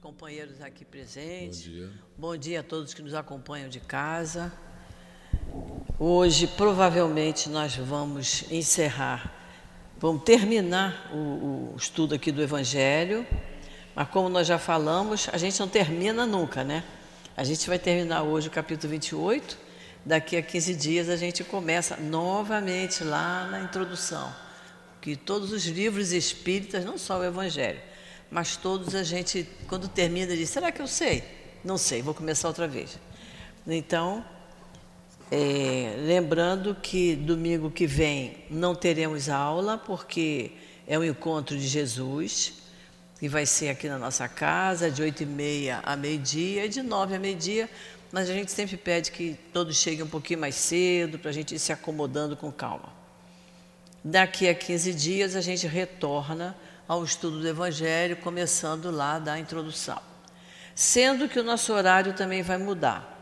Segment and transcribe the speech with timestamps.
[0.00, 1.66] companheiros aqui presentes.
[1.66, 1.90] Bom dia.
[2.16, 4.52] Bom dia a todos que nos acompanham de casa.
[5.98, 9.34] Hoje, provavelmente, nós vamos encerrar,
[9.98, 13.26] vamos terminar o, o estudo aqui do Evangelho,
[13.92, 16.84] mas como nós já falamos, a gente não termina nunca, né?
[17.36, 19.58] A gente vai terminar hoje o capítulo 28,
[20.04, 24.32] daqui a 15 dias a gente começa novamente lá na introdução,
[25.00, 27.80] que todos os livros espíritas, não só o Evangelho,
[28.30, 31.22] mas todos a gente, quando termina, diz: será que eu sei?
[31.64, 32.98] Não sei, vou começar outra vez.
[33.66, 34.24] Então,
[35.30, 40.52] é, lembrando que domingo que vem não teremos aula, porque
[40.86, 42.54] é o encontro de Jesus,
[43.18, 46.82] que vai ser aqui na nossa casa, de 8 e meia a meio-dia, e de
[46.82, 47.68] 9 a meio-dia,
[48.10, 51.54] mas a gente sempre pede que todos cheguem um pouquinho mais cedo, para a gente
[51.54, 52.92] ir se acomodando com calma.
[54.02, 56.56] Daqui a 15 dias a gente retorna
[56.88, 60.00] ao estudo do Evangelho, começando lá da introdução.
[60.74, 63.16] Sendo que o nosso horário também vai mudar.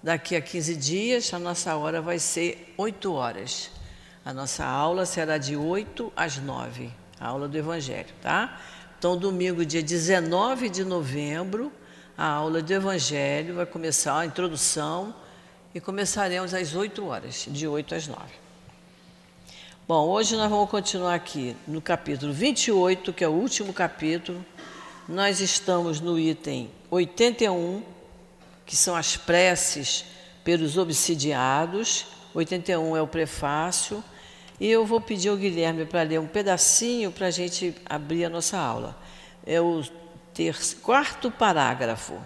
[0.00, 3.72] Daqui a 15 dias, a nossa hora vai ser 8 horas.
[4.24, 8.60] A nossa aula será de 8 às 9, a aula do Evangelho, tá?
[8.96, 11.72] Então, domingo, dia 19 de novembro,
[12.16, 15.14] a aula do Evangelho vai começar a introdução
[15.74, 18.47] e começaremos às 8 horas, de 8 às 9.
[19.88, 24.44] Bom, hoje nós vamos continuar aqui no capítulo 28, que é o último capítulo.
[25.08, 27.82] Nós estamos no item 81,
[28.66, 30.04] que são as preces
[30.44, 32.04] pelos obsidiados.
[32.34, 34.04] 81 é o prefácio.
[34.60, 38.28] E eu vou pedir ao Guilherme para ler um pedacinho para a gente abrir a
[38.28, 38.94] nossa aula.
[39.46, 39.82] É o
[40.34, 42.20] terço, quarto parágrafo,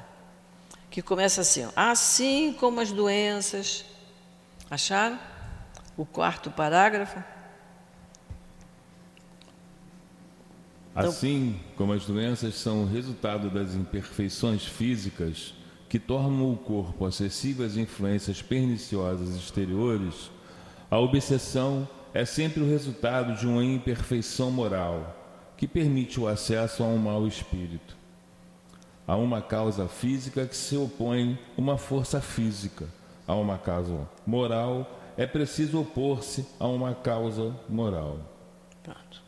[0.91, 3.85] que começa assim: Assim como as doenças.
[4.69, 5.17] Acharam?
[5.97, 7.23] O quarto parágrafo?
[10.95, 15.55] Assim como as doenças são o resultado das imperfeições físicas
[15.89, 20.31] que tornam o corpo acessível às influências perniciosas exteriores,
[20.91, 25.17] a obsessão é sempre o resultado de uma imperfeição moral
[25.57, 27.97] que permite o acesso a um mau espírito.
[29.07, 32.87] Há uma causa física que se opõe uma força física.
[33.27, 38.19] A uma causa moral é preciso opor-se a uma causa moral.
[38.83, 39.22] Pronto.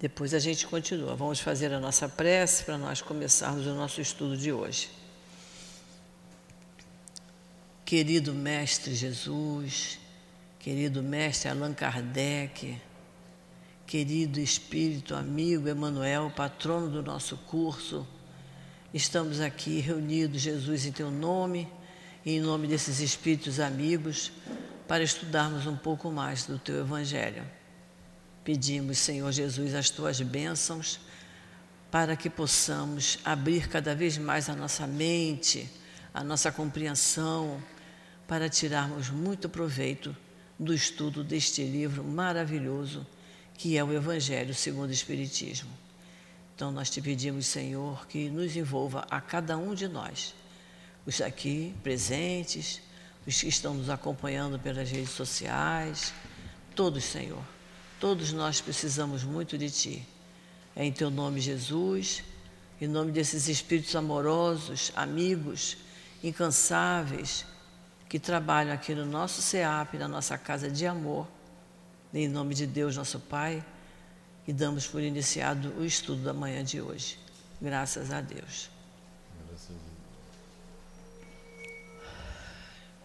[0.00, 1.14] Depois a gente continua.
[1.14, 4.90] Vamos fazer a nossa prece para nós começarmos o nosso estudo de hoje.
[7.84, 9.98] Querido Mestre Jesus,
[10.58, 12.80] querido Mestre Allan Kardec,
[13.86, 18.06] querido Espírito amigo Emanuel, patrono do nosso curso,
[18.92, 21.68] estamos aqui reunidos, Jesus, em Teu nome
[22.24, 24.32] e em nome desses Espíritos amigos,
[24.88, 27.44] para estudarmos um pouco mais do Teu Evangelho.
[28.44, 31.00] Pedimos, Senhor Jesus, as tuas bênçãos
[31.90, 35.70] para que possamos abrir cada vez mais a nossa mente,
[36.12, 37.62] a nossa compreensão,
[38.28, 40.14] para tirarmos muito proveito
[40.58, 43.06] do estudo deste livro maravilhoso
[43.54, 45.70] que é o Evangelho segundo o Espiritismo.
[46.54, 50.34] Então nós te pedimos, Senhor, que nos envolva a cada um de nós,
[51.06, 52.82] os aqui presentes,
[53.26, 56.12] os que estão nos acompanhando pelas redes sociais,
[56.74, 57.53] todos, Senhor
[58.04, 60.06] Todos nós precisamos muito de Ti.
[60.76, 62.22] É em Teu nome, Jesus,
[62.78, 65.78] em nome desses espíritos amorosos, amigos,
[66.22, 67.46] incansáveis,
[68.06, 71.26] que trabalham aqui no nosso SEAP, na nossa casa de amor,
[72.12, 73.64] em nome de Deus, nosso Pai,
[74.46, 77.18] e damos por iniciado o estudo da manhã de hoje.
[77.58, 78.68] Graças a Deus.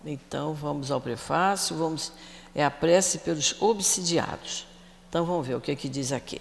[0.04, 2.12] Então, vamos ao prefácio, vamos
[2.54, 4.68] é a prece pelos obsidiados.
[5.10, 6.40] Então vamos ver o que, é que diz aqui.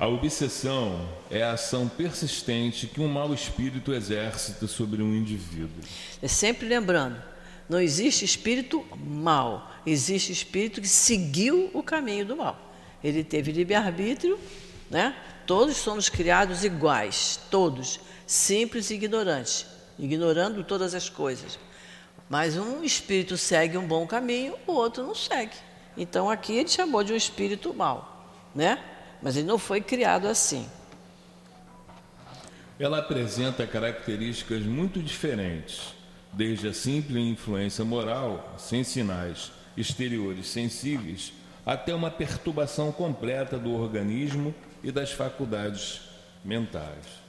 [0.00, 5.80] A obsessão é a ação persistente que um mau espírito exercita sobre um indivíduo.
[6.20, 7.22] É sempre lembrando,
[7.68, 12.58] não existe espírito mal, existe espírito que seguiu o caminho do mal.
[13.04, 14.40] Ele teve livre-arbítrio,
[14.90, 15.14] né?
[15.46, 19.66] Todos somos criados iguais, todos, simples e ignorantes,
[19.98, 21.58] ignorando todas as coisas.
[22.28, 25.54] Mas um espírito segue um bom caminho, o outro não segue.
[25.96, 28.82] Então aqui ele chamou de um espírito mau, né?
[29.22, 30.68] Mas ele não foi criado assim.
[32.78, 35.94] Ela apresenta características muito diferentes,
[36.32, 41.32] desde a simples influência moral, sem sinais exteriores sensíveis,
[41.64, 46.00] até uma perturbação completa do organismo e das faculdades
[46.44, 47.22] mentais.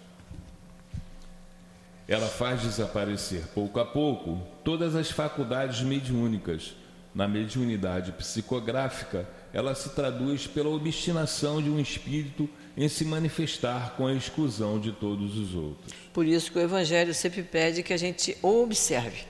[2.07, 6.73] Ela faz desaparecer pouco a pouco todas as faculdades mediúnicas,
[7.13, 14.07] na mediunidade psicográfica, ela se traduz pela obstinação de um espírito em se manifestar com
[14.07, 15.93] a exclusão de todos os outros.
[16.11, 19.23] Por isso que o Evangelho sempre pede que a gente observe,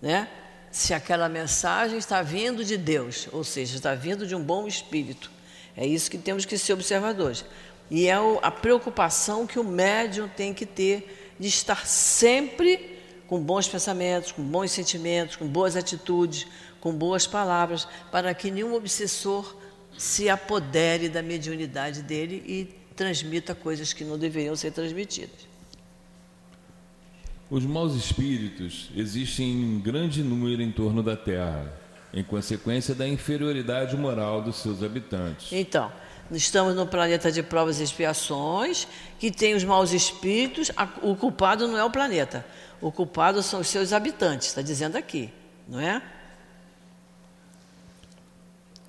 [0.00, 0.28] né?
[0.70, 5.30] Se aquela mensagem está vindo de Deus, ou seja, está vindo de um bom espírito.
[5.76, 7.44] É isso que temos que ser observadores.
[7.90, 12.96] E é a preocupação que o médium tem que ter de estar sempre
[13.26, 16.46] com bons pensamentos, com bons sentimentos, com boas atitudes,
[16.86, 19.56] com boas palavras, para que nenhum obsessor
[19.98, 25.48] se apodere da mediunidade dele e transmita coisas que não deveriam ser transmitidas.
[27.50, 31.72] Os maus espíritos existem em grande número em torno da Terra,
[32.14, 35.48] em consequência da inferioridade moral dos seus habitantes.
[35.50, 35.90] Então,
[36.30, 38.86] estamos no planeta de provas e expiações,
[39.18, 40.70] que tem os maus espíritos,
[41.02, 42.46] o culpado não é o planeta,
[42.80, 45.32] o culpado são os seus habitantes, está dizendo aqui,
[45.66, 46.00] não é?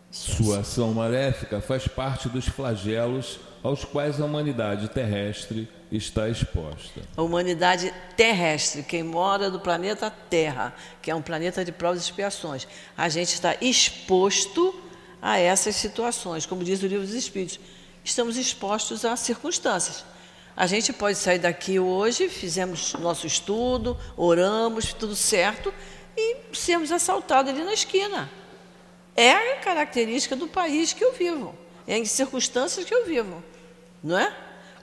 [0.09, 7.01] Sua ação maléfica faz parte dos flagelos aos quais a humanidade terrestre está exposta.
[7.15, 12.04] A humanidade terrestre, quem mora no planeta Terra, que é um planeta de provas e
[12.06, 14.74] expiações, a gente está exposto
[15.21, 17.59] a essas situações, como diz o livro dos Espíritos.
[18.04, 20.06] Estamos expostos a circunstâncias.
[20.56, 25.74] A gente pode sair daqui hoje, fizemos nosso estudo, oramos, tudo certo,
[26.15, 28.30] e sermos assaltados ali na esquina.
[29.18, 31.56] É a característica do país que eu vivo,
[31.88, 33.44] é em circunstâncias que eu vivo,
[34.04, 34.31] não é?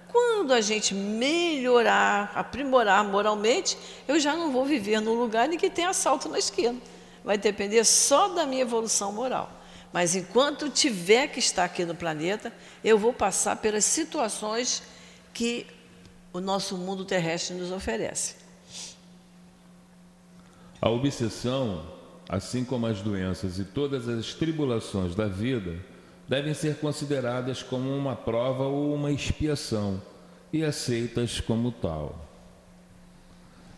[0.08, 3.78] Quando a gente melhorar, aprimorar moralmente,
[4.08, 6.80] eu já não vou viver num lugar em que tem assalto na esquina.
[7.24, 9.50] Vai depender só da minha evolução moral.
[9.92, 12.52] Mas enquanto tiver que estar aqui no planeta,
[12.82, 14.82] eu vou passar pelas situações
[15.32, 15.66] que
[16.32, 18.34] o nosso mundo terrestre nos oferece.
[20.80, 21.93] A obsessão
[22.28, 25.76] assim como as doenças e todas as tribulações da vida,
[26.28, 30.00] devem ser consideradas como uma prova ou uma expiação
[30.52, 32.28] e aceitas como tal.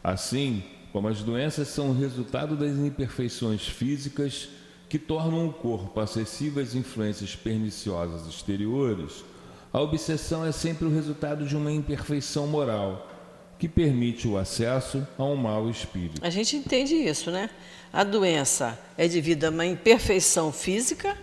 [0.03, 0.63] Assim
[0.93, 4.49] como as doenças são o resultado das imperfeições físicas
[4.89, 9.25] que tornam o corpo acessível às influências perniciosas exteriores,
[9.73, 13.16] a obsessão é sempre o resultado de uma imperfeição moral
[13.59, 16.21] que permite o acesso a um mau espírito.
[16.25, 17.49] A gente entende isso, né?
[17.93, 21.17] A doença é devido a uma imperfeição física.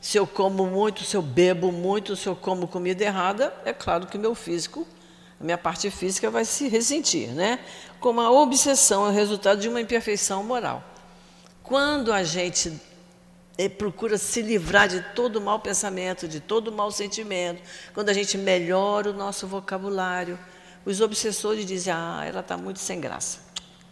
[0.00, 4.06] Se eu como muito, se eu bebo muito, se eu como comida errada, é claro
[4.06, 4.86] que meu físico,
[5.40, 7.58] a minha parte física vai se ressentir, né?
[8.00, 10.82] Como a obsessão é o resultado de uma imperfeição moral.
[11.62, 12.72] Quando a gente
[13.56, 18.36] eh, procura se livrar de todo mau pensamento, de todo mau sentimento, quando a gente
[18.36, 20.38] melhora o nosso vocabulário,
[20.84, 23.44] os obsessores dizem: ah, ela está muito sem graça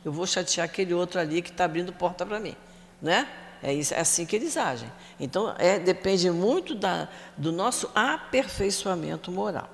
[0.04, 2.56] eu vou chatear aquele outro ali que está abrindo porta para mim,
[3.00, 3.28] né?
[3.62, 4.90] É, isso, é assim que eles agem.
[5.20, 9.70] Então, é, depende muito da, do nosso aperfeiçoamento moral.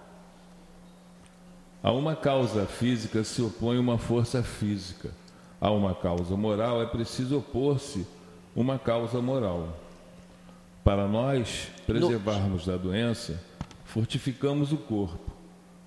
[1.83, 5.11] A uma causa física se opõe uma força física.
[5.59, 8.07] A uma causa moral é preciso opor-se
[8.55, 9.75] uma causa moral.
[10.85, 13.43] Para nós preservarmos da doença,
[13.87, 15.38] fortificamos o corpo.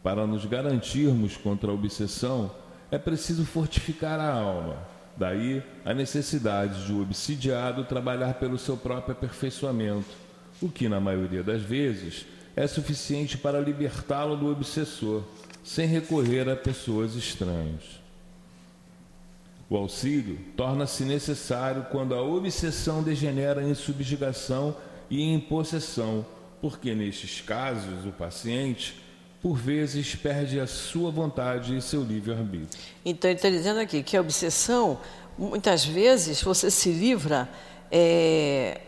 [0.04, 2.52] Para nos garantirmos contra a obsessão,
[2.90, 4.78] é preciso fortificar a alma.
[5.16, 10.10] Daí a necessidade de o obsidiado trabalhar pelo seu próprio aperfeiçoamento,
[10.62, 12.26] o que, na maioria das vezes,
[12.56, 15.24] é suficiente para libertá-lo do obsessor,
[15.64, 18.02] sem recorrer a pessoas estranhas.
[19.70, 24.76] O auxílio torna-se necessário quando a obsessão degenera em subjugação
[25.10, 26.26] e em possessão,
[26.60, 29.01] porque nestes casos o paciente
[29.42, 32.80] por vezes perde a sua vontade e seu livre-arbítrio.
[33.04, 35.00] Então, ele está dizendo aqui que a obsessão,
[35.38, 37.50] muitas vezes, você se livra
[37.92, 38.82] é,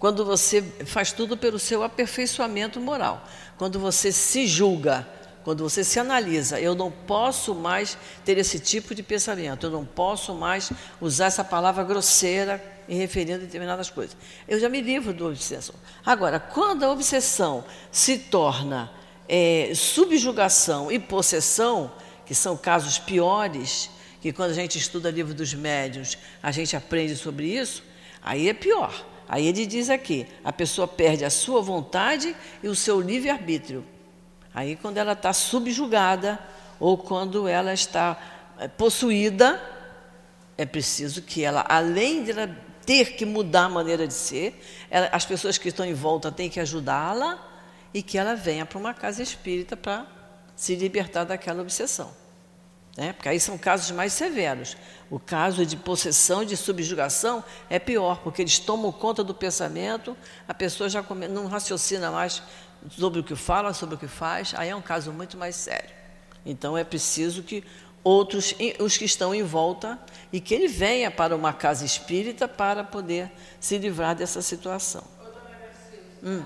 [0.00, 3.24] quando você faz tudo pelo seu aperfeiçoamento moral,
[3.56, 5.06] quando você se julga,
[5.44, 6.60] quando você se analisa.
[6.60, 11.44] Eu não posso mais ter esse tipo de pensamento, eu não posso mais usar essa
[11.44, 14.16] palavra grosseira em referindo a determinadas coisas.
[14.48, 15.74] Eu já me livro do obsessão.
[16.04, 18.90] Agora, quando a obsessão se torna
[19.32, 21.92] é, subjugação e possessão,
[22.26, 23.88] que são casos piores,
[24.20, 27.84] que quando a gente estuda livro dos médios, a gente aprende sobre isso,
[28.20, 28.92] aí é pior.
[29.28, 33.86] Aí ele diz aqui: a pessoa perde a sua vontade e o seu livre-arbítrio.
[34.52, 36.36] Aí, quando ela está subjugada
[36.80, 38.18] ou quando ela está
[38.58, 39.62] é, possuída,
[40.58, 42.50] é preciso que ela, além de ela
[42.84, 44.60] ter que mudar a maneira de ser,
[44.90, 47.49] ela, as pessoas que estão em volta têm que ajudá-la
[47.92, 50.06] e que ela venha para uma casa espírita para
[50.54, 52.12] se libertar daquela obsessão.
[52.96, 53.12] Né?
[53.12, 54.76] Porque aí são casos mais severos.
[55.10, 60.16] O caso de possessão, de subjugação, é pior, porque eles tomam conta do pensamento,
[60.46, 62.42] a pessoa já come, não raciocina mais
[62.90, 65.90] sobre o que fala, sobre o que faz, aí é um caso muito mais sério.
[66.44, 67.64] Então é preciso que
[68.02, 69.98] outros, os que estão em volta,
[70.32, 75.04] e que ele venha para uma casa espírita para poder se livrar dessa situação.
[76.22, 76.42] Hum.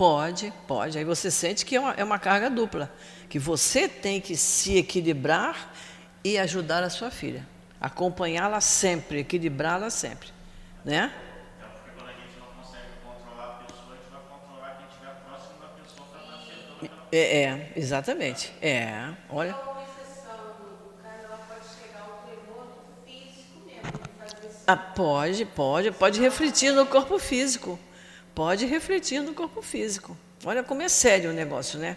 [0.00, 0.96] Pode, pode.
[0.96, 2.90] Aí você sente que é uma, é uma carga dupla,
[3.28, 5.74] que você tem que se equilibrar
[6.24, 7.46] e ajudar a sua filha,
[7.78, 10.30] acompanhá-la sempre, equilibrá-la sempre,
[10.82, 11.12] né?
[17.12, 18.54] É, é, exatamente.
[18.62, 19.54] É, olha.
[24.66, 27.78] Ah, pode, pode, pode refletir no corpo físico
[28.34, 30.16] pode refletir no corpo físico.
[30.44, 31.96] Olha como é sério o negócio, né?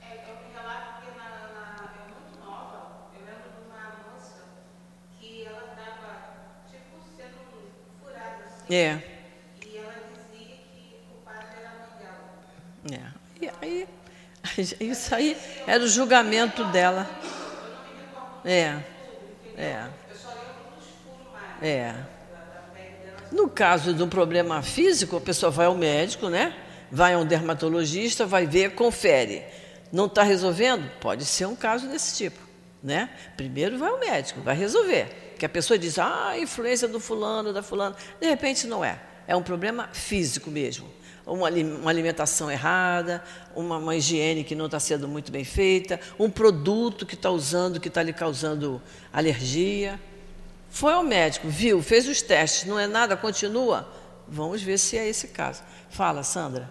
[0.00, 4.42] É, eu me relato porque na, na, eu muito nova, eu lembro de uma moça
[5.20, 6.10] que ela estava,
[6.70, 7.38] tipo, sendo
[8.02, 8.74] furada assim.
[8.74, 9.02] É.
[9.66, 13.12] E ela dizia que o padre era dela.
[13.40, 13.44] É.
[13.44, 13.88] E aí,
[14.80, 17.08] isso aí era o julgamento dela.
[18.44, 18.82] É.
[19.56, 19.88] É.
[21.62, 22.13] É.
[23.34, 26.54] No caso de um problema físico, a pessoa vai ao médico, né?
[26.94, 29.42] vai a um dermatologista, vai ver, confere.
[29.92, 30.88] Não está resolvendo?
[31.00, 32.38] Pode ser um caso desse tipo.
[32.80, 33.10] Né?
[33.36, 35.34] Primeiro vai ao médico, vai resolver.
[35.36, 37.96] Que a pessoa diz, ah, influência do fulano, da fulana.
[38.20, 39.00] De repente não é.
[39.26, 40.88] É um problema físico mesmo.
[41.26, 43.24] Uma, alimentação errada,
[43.56, 47.80] uma, uma higiene que não está sendo muito bem feita, um produto que está usando
[47.80, 48.80] que está lhe causando
[49.12, 49.98] alergia.
[50.74, 53.88] Foi ao médico, viu, fez os testes, não é nada, continua?
[54.26, 55.62] Vamos ver se é esse caso.
[55.88, 56.68] Fala, Sandra.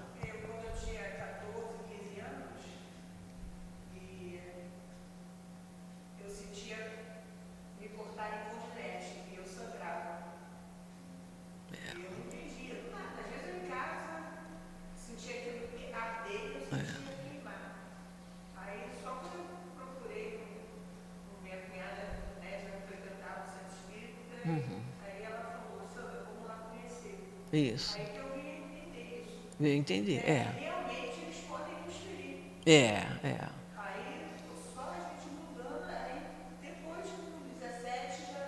[27.54, 28.00] Isso.
[28.00, 29.48] Aí que eu vim entender isso.
[29.60, 30.48] Vim entender, é.
[30.58, 32.38] Realmente eles podem transferir.
[32.66, 33.50] É, é.
[33.78, 34.26] Aí
[34.74, 36.22] só a gente mudando, aí
[36.64, 38.46] depois do 17 já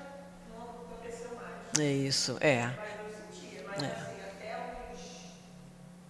[0.49, 1.79] não aconteceu mais.
[1.79, 2.65] É isso, é.
[2.65, 3.85] Mas eu sentia, mas é.
[3.85, 4.49] assim, até
[4.91, 5.01] uns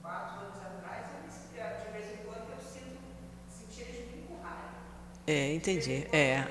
[0.01, 1.05] 4 anos atrás,
[1.51, 2.97] de vez em quando eu sinto,
[3.49, 4.71] sentia eles me empurrarem.
[5.27, 6.07] É, entendi.
[6.13, 6.45] É.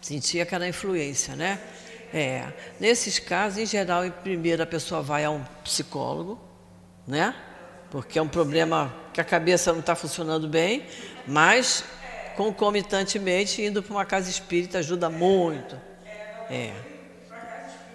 [0.00, 1.58] Sentia aquela influência, né?
[2.16, 6.38] É, nesses casos, em geral, em primeiro a pessoa vai a um psicólogo,
[7.04, 7.34] né?
[7.90, 10.86] Porque é um problema que a cabeça não está funcionando bem,
[11.26, 11.82] mas
[12.36, 15.76] concomitantemente indo para uma casa espírita ajuda muito.
[16.48, 16.72] É.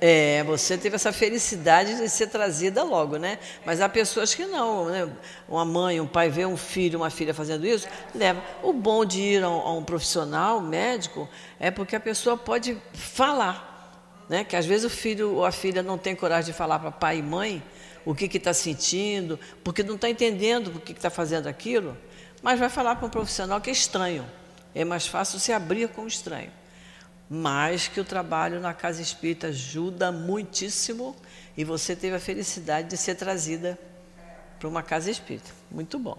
[0.02, 3.40] É, você teve essa felicidade de ser trazida logo, né?
[3.66, 5.10] Mas há pessoas que não, né?
[5.48, 8.44] Uma mãe, um pai vê um filho, uma filha fazendo isso, leva.
[8.62, 12.78] O bom de ir a um, a um profissional médico é porque a pessoa pode
[12.94, 13.69] falar
[14.30, 14.44] né?
[14.44, 17.18] que às vezes o filho ou a filha não tem coragem de falar para pai
[17.18, 17.62] e mãe
[18.06, 21.98] o que está sentindo, porque não está entendendo o que está fazendo aquilo,
[22.42, 24.26] mas vai falar para um profissional que é estranho.
[24.74, 26.52] É mais fácil se abrir com o estranho.
[27.30, 31.16] Mas que o trabalho na casa espírita ajuda muitíssimo
[31.58, 33.78] e você teve a felicidade de ser trazida
[34.58, 35.52] para uma casa espírita.
[35.70, 36.18] Muito bom.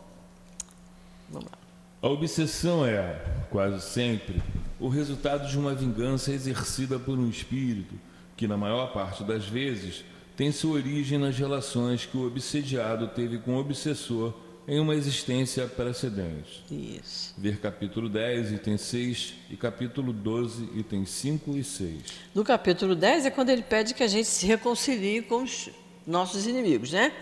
[1.29, 1.59] Vamos lá.
[2.03, 4.43] A obsessão é, quase sempre,
[4.81, 7.95] o resultado de uma vingança exercida por um espírito
[8.37, 10.03] que, na maior parte das vezes,
[10.37, 14.33] tem sua origem nas relações que o obsediado teve com o obsessor
[14.67, 16.65] em uma existência precedente.
[16.71, 17.35] Isso.
[17.37, 22.03] Ver capítulo 10, item 6 e capítulo 12, item 5 e 6.
[22.35, 25.69] No capítulo 10 é quando ele pede que a gente se reconcilie com os
[26.07, 27.13] nossos inimigos, né?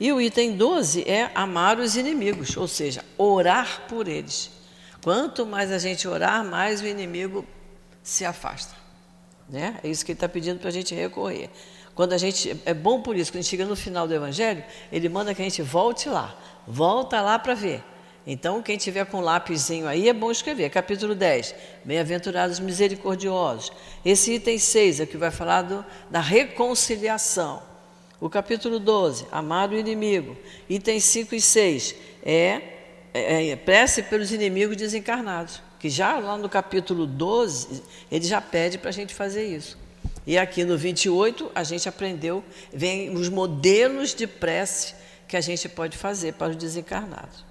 [0.00, 4.61] E o item 12 é amar os inimigos, ou seja, orar por eles.
[5.02, 7.44] Quanto mais a gente orar, mais o inimigo
[8.02, 8.74] se afasta.
[9.48, 9.78] Né?
[9.82, 11.50] É isso que ele está pedindo para a gente recorrer.
[11.94, 14.64] Quando a gente é bom por isso, quando a gente chega no final do Evangelho,
[14.90, 16.34] ele manda que a gente volte lá,
[16.66, 17.84] volta lá para ver.
[18.24, 20.70] Então, quem tiver com lápisinho aí, é bom escrever.
[20.70, 21.54] Capítulo 10,
[21.84, 23.72] Bem-aventurados misericordiosos.
[24.04, 27.62] Esse item 6 é que vai falar do, da reconciliação.
[28.20, 30.36] O capítulo 12, Amar o inimigo.
[30.68, 32.71] Item 5 e 6 é
[33.14, 38.78] é, é, prece pelos inimigos desencarnados, que já lá no capítulo 12, ele já pede
[38.78, 39.76] para a gente fazer isso.
[40.26, 44.94] E aqui no 28, a gente aprendeu, vem os modelos de prece
[45.26, 47.44] que a gente pode fazer para os desencarnados.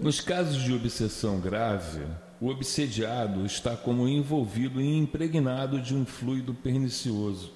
[0.00, 2.02] Nos casos de obsessão grave,
[2.40, 7.52] o obsediado está como envolvido e impregnado de um fluido pernicioso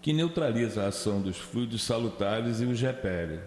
[0.00, 3.40] que neutraliza a ação dos fluidos salutares e os repele.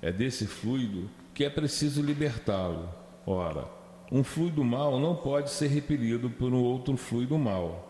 [0.00, 1.10] É desse fluido
[1.40, 2.86] que é preciso libertá-lo.
[3.26, 3.64] Ora,
[4.12, 7.88] um fluido mal não pode ser repelido por um outro fluido mal.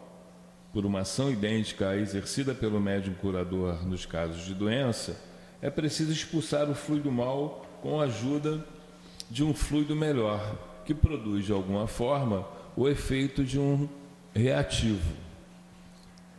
[0.73, 5.21] Por uma ação idêntica à exercida pelo médium curador nos casos de doença,
[5.61, 8.65] é preciso expulsar o fluido mal com a ajuda
[9.29, 13.89] de um fluido melhor, que produz de alguma forma o efeito de um
[14.33, 15.13] reativo.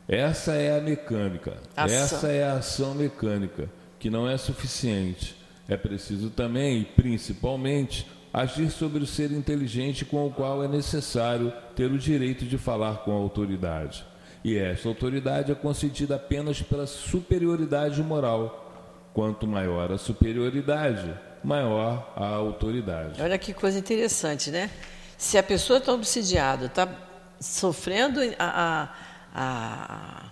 [0.07, 1.97] Essa é a mecânica, ação.
[1.97, 5.40] essa é a ação mecânica, que não é suficiente.
[5.71, 11.53] É preciso também, e principalmente, agir sobre o ser inteligente com o qual é necessário
[11.77, 14.05] ter o direito de falar com a autoridade.
[14.43, 18.69] E esta autoridade é concedida apenas pela superioridade moral.
[19.13, 23.21] Quanto maior a superioridade, maior a autoridade.
[23.21, 24.69] Olha que coisa interessante, né?
[25.17, 26.85] Se a pessoa está obsidiada, está
[27.39, 28.89] sofrendo a,
[29.33, 30.31] a,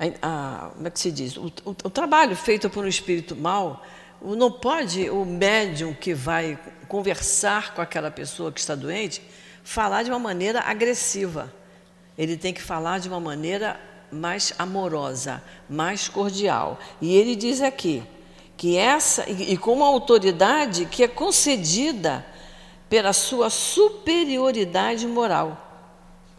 [0.00, 1.36] a, a, como é que se diz?
[1.36, 3.82] O, o, o trabalho feito por um espírito mal,
[4.22, 6.58] não pode o médium que vai
[6.88, 9.22] conversar com aquela pessoa que está doente
[9.62, 11.52] falar de uma maneira agressiva.
[12.16, 13.78] Ele tem que falar de uma maneira
[14.10, 16.78] mais amorosa, mais cordial.
[17.00, 18.02] E ele diz aqui
[18.56, 22.24] que essa, e, e com uma autoridade que é concedida
[22.88, 25.62] pela sua superioridade moral.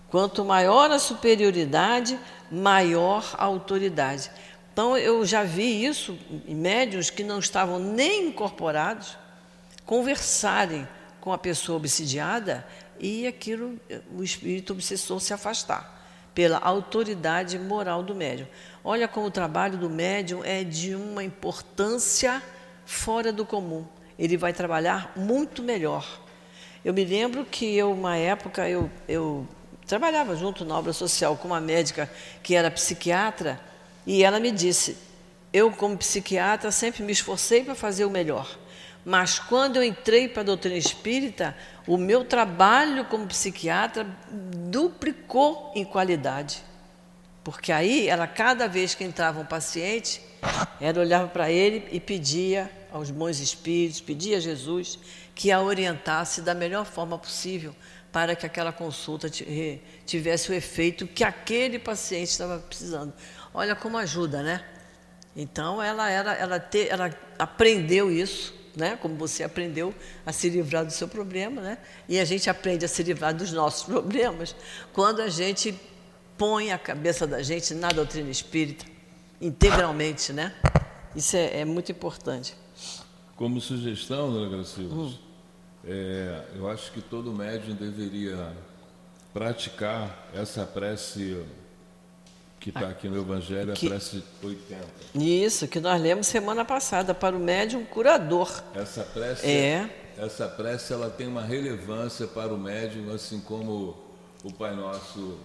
[0.10, 2.18] Quanto maior a superioridade,
[2.50, 4.32] maior a autoridade.
[4.78, 6.16] Então, eu já vi isso
[6.48, 9.18] em médios que não estavam nem incorporados
[9.88, 10.88] conversarem
[11.20, 12.64] com a pessoa obsidiada
[13.00, 13.80] e aquilo,
[14.16, 16.00] o espírito obsessor se afastar
[16.32, 18.46] pela autoridade moral do médium.
[18.84, 22.40] Olha como o trabalho do médium é de uma importância
[22.86, 23.84] fora do comum.
[24.20, 26.22] Ele vai trabalhar muito melhor.
[26.86, 29.48] Eu me lembro que eu, uma época, eu, eu
[29.88, 32.08] trabalhava junto na obra social com uma médica
[32.44, 33.60] que era psiquiatra
[34.08, 34.98] e ela me disse:
[35.52, 38.58] eu, como psiquiatra, sempre me esforcei para fazer o melhor.
[39.04, 44.06] Mas quando eu entrei para a doutrina espírita, o meu trabalho como psiquiatra
[44.70, 46.62] duplicou em qualidade.
[47.44, 50.22] Porque aí, ela, cada vez que entrava um paciente,
[50.82, 55.00] ela olhava para ele e pedia aos bons espíritos, pedia a Jesus
[55.34, 57.74] que a orientasse da melhor forma possível
[58.12, 59.30] para que aquela consulta
[60.06, 63.14] tivesse o efeito que aquele paciente estava precisando.
[63.58, 64.64] Olha como ajuda, né?
[65.36, 68.96] Então ela era, ela, te, ela aprendeu isso, né?
[69.02, 71.80] Como você aprendeu a se livrar do seu problema, né?
[72.08, 74.56] E a gente aprende a se livrar dos nossos problemas
[74.94, 75.74] quando a gente
[76.38, 78.86] põe a cabeça da gente na doutrina espírita
[79.42, 80.54] integralmente, né?
[81.16, 82.56] Isso é, é muito importante.
[83.36, 85.18] Como sugestão, dona Gracilda, hum.
[85.84, 88.56] É, eu acho que todo médium deveria
[89.34, 91.44] praticar essa prece
[92.60, 94.86] que está aqui no Evangelho, que, a prece 80.
[95.16, 98.64] Isso, que nós lemos semana passada, para o médium curador.
[98.74, 99.90] Essa prece, é.
[100.18, 103.96] essa prece ela tem uma relevância para o médium, assim como
[104.44, 105.38] o Pai Nosso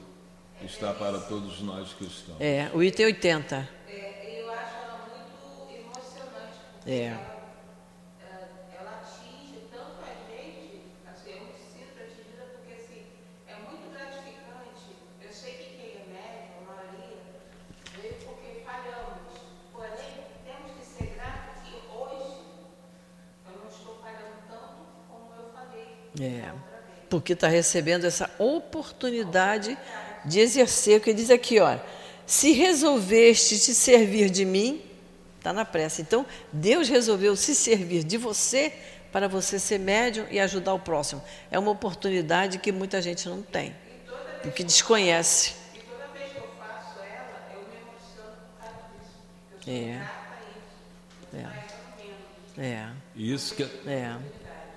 [0.64, 2.40] está para todos nós cristãos.
[2.40, 3.68] É, o item 80.
[3.88, 6.58] É, eu acho ela muito emocionante.
[6.86, 7.31] É.
[26.20, 26.50] É,
[27.08, 29.76] porque está recebendo essa oportunidade
[30.24, 31.78] de exercer o que diz aqui, ó.
[32.26, 34.82] Se resolveste te servir de mim,
[35.38, 36.02] está na prece.
[36.02, 38.72] Então, Deus resolveu se servir de você
[39.10, 41.22] para você ser médium e ajudar o próximo.
[41.50, 43.74] É uma oportunidade que muita gente não tem,
[44.42, 45.54] porque desconhece.
[45.74, 49.18] E toda vez que eu faço ela, eu me emociono por causa disso.
[49.52, 50.00] Eu
[51.30, 51.62] sou é.
[52.58, 52.64] É.
[52.64, 52.88] É.
[53.14, 54.16] Isso que é.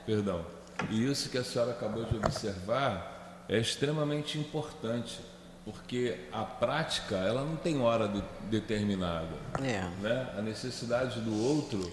[0.06, 0.46] Perdão.
[0.90, 5.20] E isso que a senhora acabou de observar é extremamente importante,
[5.64, 9.36] porque a prática ela não tem hora de, determinada.
[9.62, 9.88] É.
[10.02, 10.34] Né?
[10.38, 11.92] A necessidade do outro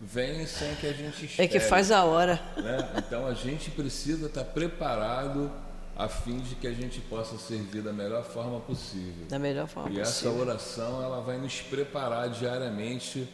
[0.00, 1.48] vem sem que a gente espere.
[1.48, 2.40] É que faz a hora.
[2.56, 2.88] Né?
[2.98, 5.50] Então a gente precisa estar preparado
[5.96, 9.26] a fim de que a gente possa servir da melhor forma possível.
[9.28, 10.30] Da melhor forma e possível.
[10.30, 13.28] E essa oração ela vai nos preparar diariamente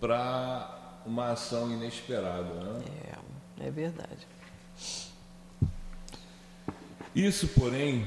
[0.00, 2.54] para uma ação inesperada.
[2.54, 2.84] Né?
[3.10, 3.33] É.
[3.60, 4.26] É verdade.
[7.14, 8.06] Isso, porém,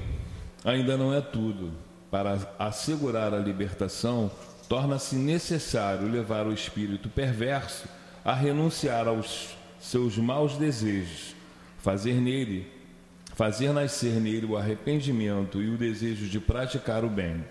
[0.63, 1.71] ainda não é tudo.
[2.11, 4.31] Para assegurar a libertação,
[4.67, 7.87] torna-se necessário levar o espírito perverso
[8.23, 11.35] a renunciar aos seus maus desejos,
[11.79, 12.69] fazer nele,
[13.35, 17.43] fazer nascer nele o arrependimento e o desejo de praticar o bem,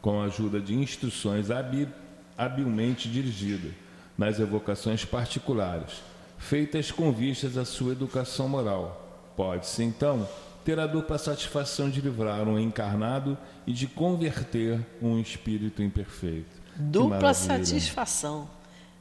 [0.00, 1.88] com a ajuda de instruções habil,
[2.36, 3.72] habilmente dirigidas
[4.16, 6.02] nas evocações particulares,
[6.42, 9.32] feitas com vistas à sua educação moral.
[9.36, 10.28] Pode-se, então,
[10.64, 16.50] ter a dupla satisfação de livrar um encarnado e de converter um espírito imperfeito.
[16.76, 18.50] Dupla satisfação,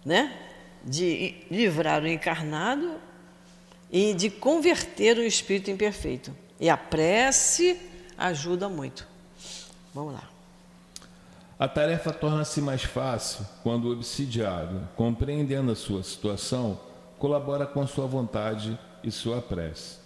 [0.06, 0.38] né?
[0.84, 2.96] De livrar o encarnado
[3.92, 6.32] e de converter o espírito imperfeito.
[6.60, 7.78] E a prece
[8.18, 9.08] ajuda muito.
[9.94, 10.30] Vamos lá.
[11.60, 16.80] A tarefa torna-se mais fácil quando o obsidiado, compreendendo a sua situação,
[17.22, 20.00] colabora com sua vontade e sua prece.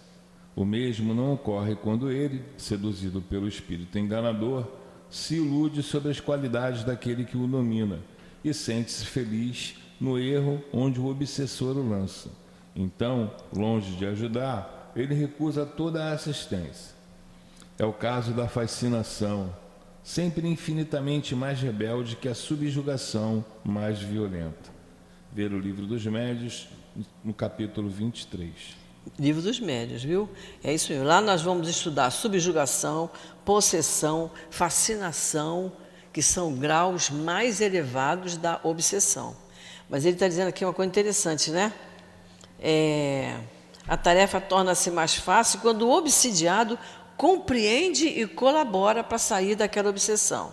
[0.54, 4.66] O mesmo não ocorre quando ele, seduzido pelo espírito enganador,
[5.08, 8.00] se ilude sobre as qualidades daquele que o domina
[8.44, 12.28] e sente-se feliz no erro onde o obsessor o lança.
[12.74, 16.94] Então, longe de ajudar, ele recusa toda a assistência.
[17.78, 19.54] É o caso da fascinação,
[20.02, 24.76] sempre infinitamente mais rebelde que a subjugação mais violenta.
[25.32, 26.68] Ver o livro dos médios,
[27.24, 28.50] no capítulo 23.
[29.18, 30.28] Livro dos Médios, viu?
[30.62, 31.06] É isso mesmo.
[31.06, 33.08] Lá nós vamos estudar subjugação,
[33.44, 35.72] possessão, fascinação,
[36.12, 39.36] que são graus mais elevados da obsessão.
[39.88, 41.72] Mas ele está dizendo aqui uma coisa interessante, né?
[42.58, 43.38] É,
[43.86, 46.78] a tarefa torna-se mais fácil quando o obsidiado
[47.16, 50.52] compreende e colabora para sair daquela obsessão.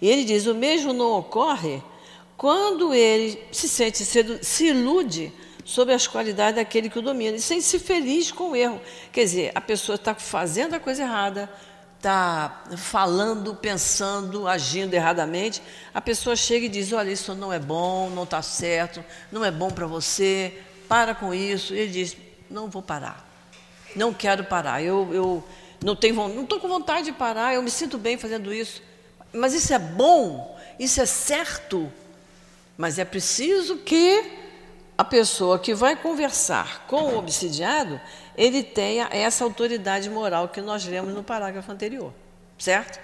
[0.00, 1.82] E ele diz: o mesmo não ocorre
[2.36, 5.32] quando ele se sente, se ilude
[5.64, 8.80] sobre as qualidades daquele que o domina, e sente-se feliz com o erro.
[9.10, 11.50] Quer dizer, a pessoa está fazendo a coisa errada,
[11.96, 15.62] está falando, pensando, agindo erradamente,
[15.94, 19.50] a pessoa chega e diz: Olha, isso não é bom, não está certo, não é
[19.50, 20.52] bom para você,
[20.86, 21.74] para com isso.
[21.74, 22.14] E ele diz:
[22.50, 23.26] Não vou parar,
[23.96, 25.44] não quero parar, eu, eu
[25.82, 28.82] não tenho, não estou com vontade de parar, eu me sinto bem fazendo isso.
[29.32, 31.90] Mas isso é bom, isso é certo,
[32.76, 34.43] mas é preciso que
[34.96, 38.00] a pessoa que vai conversar com o obsidiado,
[38.36, 42.12] ele tenha essa autoridade moral que nós lemos no parágrafo anterior,
[42.58, 43.00] certo?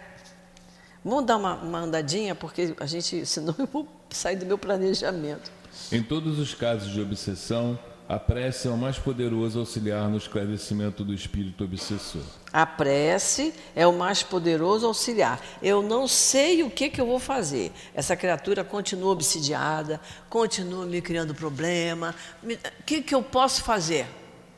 [1.05, 5.51] Vamos dar uma, uma andadinha, porque a gente, senão eu vou sair do meu planejamento.
[5.91, 7.79] Em todos os casos de obsessão,
[8.11, 12.23] a prece é o mais poderoso auxiliar no esclarecimento do espírito obsessor.
[12.53, 15.41] A prece é o mais poderoso auxiliar.
[15.63, 17.71] Eu não sei o que, que eu vou fazer.
[17.95, 22.13] Essa criatura continua obsidiada, continua me criando problema.
[22.43, 24.09] O que, que eu posso fazer?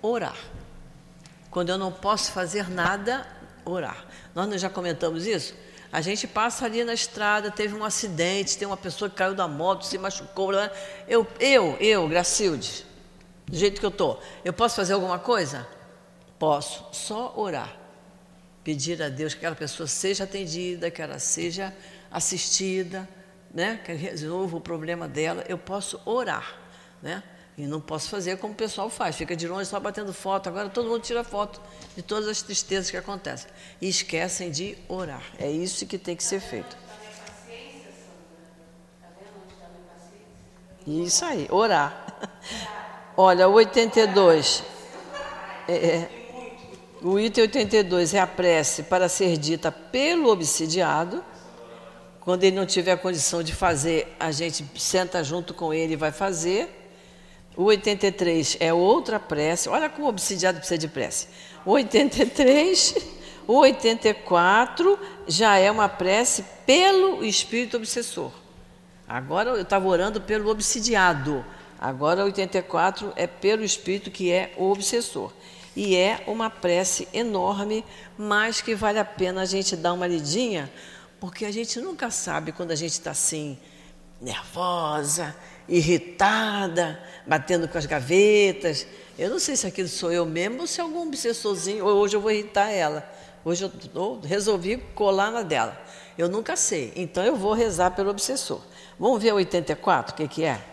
[0.01, 0.39] Orar.
[1.51, 3.27] Quando eu não posso fazer nada,
[3.67, 4.07] orar.
[4.35, 5.55] Nós já comentamos isso?
[5.93, 9.47] A gente passa ali na estrada, teve um acidente, tem uma pessoa que caiu da
[9.47, 10.53] moto, se machucou.
[11.07, 12.91] Eu, eu, eu, Gracilde,
[13.47, 15.67] do jeito que eu estou, eu posso fazer alguma coisa?
[16.39, 17.77] Posso, só orar.
[18.65, 21.75] Pedir a Deus que aquela pessoa seja atendida, que ela seja
[22.11, 23.09] assistida,
[23.53, 23.81] né?
[23.85, 25.45] que resolva o problema dela.
[25.49, 26.59] Eu posso orar,
[27.03, 27.23] né?
[27.57, 30.49] E não posso fazer como o pessoal faz, fica de longe só batendo foto.
[30.49, 31.61] Agora todo mundo tira foto
[31.95, 33.51] de todas as tristezas que acontecem.
[33.81, 35.23] E esquecem de orar.
[35.39, 36.77] É isso que tem que ser feito.
[40.87, 42.07] Isso aí, orar.
[43.17, 44.63] Olha, o 82.
[45.69, 46.09] É, é,
[47.03, 51.23] o item 82 é a prece para ser dita pelo obsidiado.
[52.21, 56.11] Quando ele não tiver condição de fazer, a gente senta junto com ele e vai
[56.11, 56.69] fazer.
[57.55, 59.69] O 83 é outra prece.
[59.69, 61.29] Olha como o obsidiado precisa de prece.
[61.67, 62.95] O 83,
[63.47, 68.31] o 84 já é uma prece pelo espírito obsessor.
[69.07, 71.45] Agora eu estava orando pelo obsidiado.
[71.83, 75.33] Agora, 84 é pelo Espírito que é o obsessor.
[75.75, 77.85] E é uma prece enorme,
[78.17, 80.73] mas que vale a pena a gente dar uma lidinha,
[81.19, 83.59] porque a gente nunca sabe quando a gente está assim,
[84.21, 85.35] nervosa,
[85.69, 88.87] irritada, batendo com as gavetas.
[89.19, 92.15] Eu não sei se aquilo sou eu mesmo ou se é algum obsessorzinho, ou hoje
[92.15, 93.05] eu vou irritar ela.
[93.45, 95.77] Hoje eu resolvi colar na dela.
[96.17, 96.93] Eu nunca sei.
[96.95, 98.61] Então eu vou rezar pelo obsessor.
[99.01, 100.72] Vamos ver o 84, o que, que é?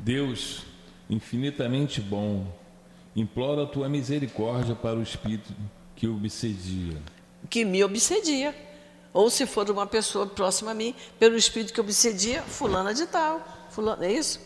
[0.00, 0.62] Deus,
[1.08, 2.46] infinitamente bom,
[3.14, 5.52] imploro a tua misericórdia para o espírito
[5.94, 6.96] que obsedia.
[7.48, 8.54] Que me obsedia.
[9.12, 13.66] Ou se for uma pessoa próxima a mim, pelo espírito que obsedia, fulana de tal.
[13.70, 14.40] Fulana, é isso?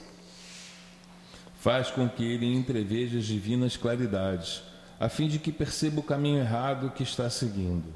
[1.61, 4.63] Faz com que ele entreveja as divinas claridades,
[4.99, 7.93] a fim de que perceba o caminho errado que está seguindo.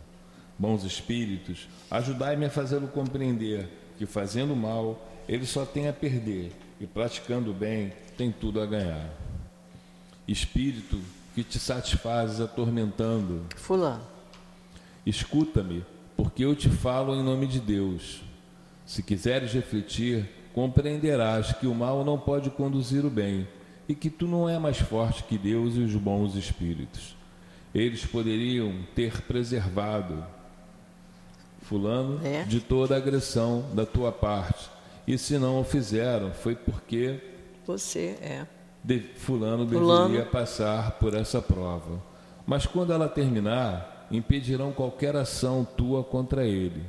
[0.58, 6.86] Bons espíritos, ajudai-me a fazê-lo compreender que, fazendo mal, ele só tem a perder e
[6.86, 9.10] praticando bem, tem tudo a ganhar.
[10.26, 11.00] Espírito
[11.34, 13.44] que te satisfazes atormentando.
[13.56, 14.02] Fulano.
[15.04, 15.84] Escuta-me,
[16.16, 18.22] porque eu te falo em nome de Deus.
[18.86, 23.46] Se quiseres refletir, compreenderás que o mal não pode conduzir o bem
[23.88, 27.16] e que tu não é mais forte que Deus e os bons espíritos.
[27.74, 30.24] Eles poderiam ter preservado
[31.68, 32.44] Fulano É.
[32.44, 34.70] de toda agressão da tua parte.
[35.06, 37.20] E se não o fizeram, foi porque
[37.66, 38.46] Você é.
[38.82, 40.08] de- fulano Fulano.
[40.08, 42.02] deveria passar por essa prova.
[42.46, 46.82] Mas quando ela terminar, impedirão qualquer ação tua contra ele.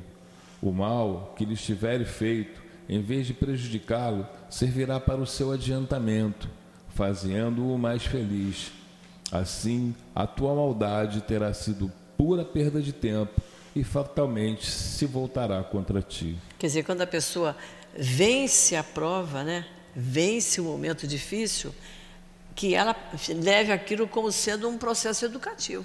[0.62, 6.48] O mal que lhes tiver feito, em vez de prejudicá-lo, servirá para o seu adiantamento,
[6.88, 8.72] fazendo-o mais feliz.
[9.30, 13.40] Assim, a tua maldade terá sido pura perda de tempo
[13.74, 16.36] e fatalmente se voltará contra ti.
[16.58, 17.56] Quer dizer, quando a pessoa
[17.96, 19.66] vence a prova, né?
[19.94, 21.74] vence o momento difícil,
[22.54, 22.94] que ela
[23.42, 25.84] leve aquilo como sendo um processo educativo.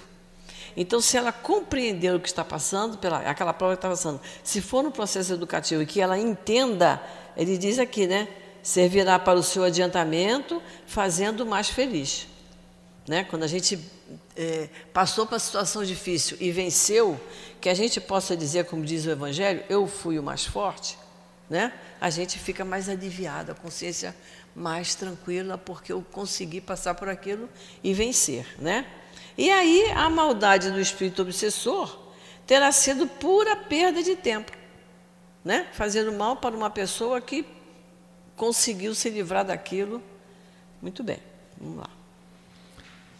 [0.76, 4.60] Então, se ela compreender o que está passando, pela, aquela prova que está passando, se
[4.60, 7.02] for um processo educativo e que ela entenda,
[7.36, 8.28] ele diz aqui, né?
[8.62, 12.26] Servirá para o seu adiantamento, fazendo mais feliz.
[13.08, 13.24] Né?
[13.24, 13.78] Quando a gente
[14.36, 17.18] eh, passou por uma situação difícil e venceu,
[17.66, 20.96] que a gente possa dizer, como diz o Evangelho, eu fui o mais forte,
[21.50, 21.72] né?
[22.00, 24.14] a gente fica mais aliviado, a consciência
[24.54, 27.48] mais tranquila, porque eu consegui passar por aquilo
[27.82, 28.46] e vencer.
[28.56, 28.86] Né?
[29.36, 32.12] E aí a maldade do espírito obsessor
[32.46, 34.52] terá sido pura perda de tempo,
[35.44, 35.66] né?
[35.72, 37.44] fazendo mal para uma pessoa que
[38.36, 40.00] conseguiu se livrar daquilo.
[40.80, 41.18] Muito bem,
[41.60, 41.95] vamos lá.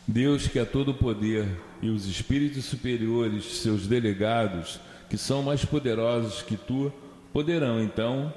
[0.06, 1.46] Deus que é todo poder
[1.82, 6.92] e os espíritos superiores, seus delegados, que são mais poderosos que tu,
[7.32, 8.32] poderão então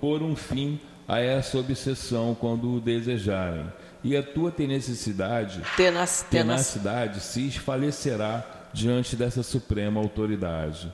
[0.00, 3.66] pôr um fim a essa obsessão quando o desejarem.
[4.02, 10.92] E a tua tenacidade, Tenac, tenac, tenacidade se esfalecerá diante dessa suprema autoridade.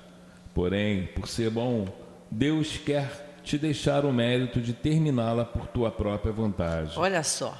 [0.52, 1.86] Porém, por ser bom,
[2.30, 6.92] Deus quer te deixar o mérito de terminá-la por tua própria vontade.
[6.96, 7.56] Olha só,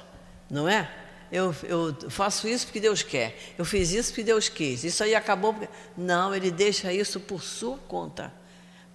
[0.51, 0.87] não é?
[1.31, 3.37] Eu, eu faço isso porque Deus quer.
[3.57, 4.83] Eu fiz isso porque Deus quis.
[4.83, 5.53] Isso aí acabou.
[5.53, 5.69] Porque...
[5.95, 8.33] Não, Ele deixa isso por sua conta,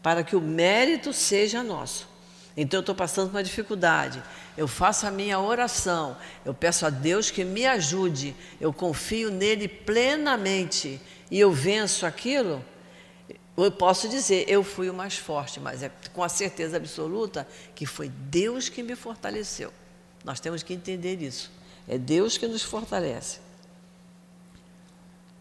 [0.02, 2.08] para que o mérito seja nosso.
[2.56, 4.22] Então eu estou passando por uma dificuldade.
[4.56, 6.16] Eu faço a minha oração.
[6.44, 8.34] Eu peço a Deus que me ajude.
[8.60, 12.64] Eu confio nele plenamente e eu venço aquilo.
[13.56, 17.86] Eu posso dizer, eu fui o mais forte, mas é com a certeza absoluta que
[17.86, 19.72] foi Deus que me fortaleceu.
[20.24, 21.52] Nós temos que entender isso.
[21.86, 23.40] É Deus que nos fortalece.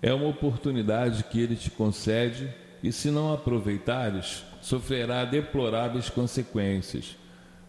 [0.01, 2.53] É uma oportunidade que ele te concede
[2.83, 7.15] e, se não aproveitares, sofrerá deploráveis consequências.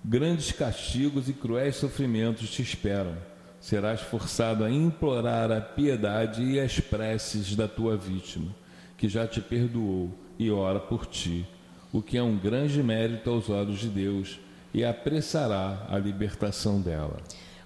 [0.05, 3.17] Grandes castigos e cruéis sofrimentos te esperam.
[3.61, 8.55] Serás forçado a implorar a piedade e as preces da tua vítima,
[8.99, 11.47] que já te perdoou e ora por ti,
[11.93, 14.39] o que é um grande mérito aos olhos de Deus
[14.75, 17.17] e apressará a libertação dela.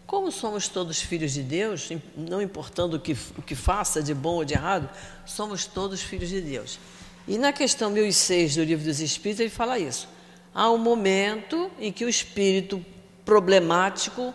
[0.09, 4.37] Como somos todos filhos de Deus, não importando o que, o que faça de bom
[4.37, 4.89] ou de errado,
[5.27, 6.81] somos todos filhos de Deus.
[7.27, 10.09] E na questão 1006 do Livro dos Espíritos, ele fala isso.
[10.55, 12.83] Há um momento em que o espírito
[13.23, 14.33] problemático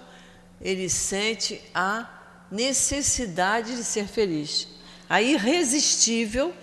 [0.61, 2.07] ele sente a
[2.51, 4.67] necessidade de ser feliz.
[5.09, 6.53] A irresistível,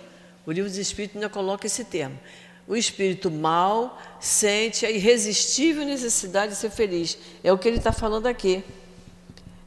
[0.45, 2.17] o Livro dos Espíritos ainda coloca esse termo.
[2.65, 7.17] O espírito mal sente a irresistível necessidade de ser feliz.
[7.43, 8.63] É o que ele está falando aqui.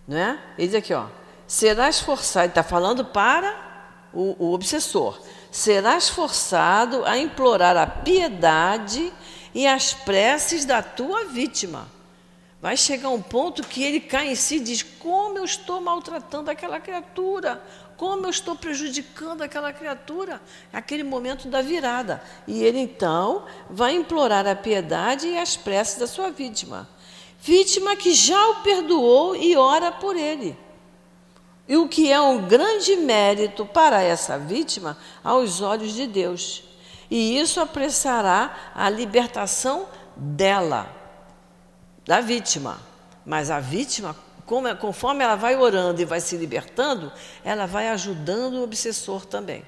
[0.07, 0.39] Não é?
[0.59, 1.07] Ele diz aqui, ó.
[1.47, 3.55] Serás forçado, está falando para
[4.13, 5.21] o, o obsessor.
[5.51, 9.13] Serás forçado a implorar a piedade
[9.55, 11.89] e as preces da tua vítima.
[12.61, 16.51] Vai chegar um ponto que ele cai em si e diz: Como eu estou maltratando
[16.51, 17.63] aquela criatura?
[17.97, 20.41] Como eu estou prejudicando aquela criatura?
[20.73, 22.23] Aquele momento da virada.
[22.47, 26.89] E ele então vai implorar a piedade e as preces da sua vítima.
[27.45, 30.57] Vítima que já o perdoou e ora por ele.
[31.69, 36.65] E o que é um grande mérito para essa vítima aos olhos de Deus.
[37.11, 40.89] E isso apressará a libertação dela,
[42.07, 42.81] da vítima.
[43.27, 47.13] Mas a vítima, como- conforme ela vai orando e vai se libertando,
[47.45, 49.63] ela vai ajudando o obsessor também.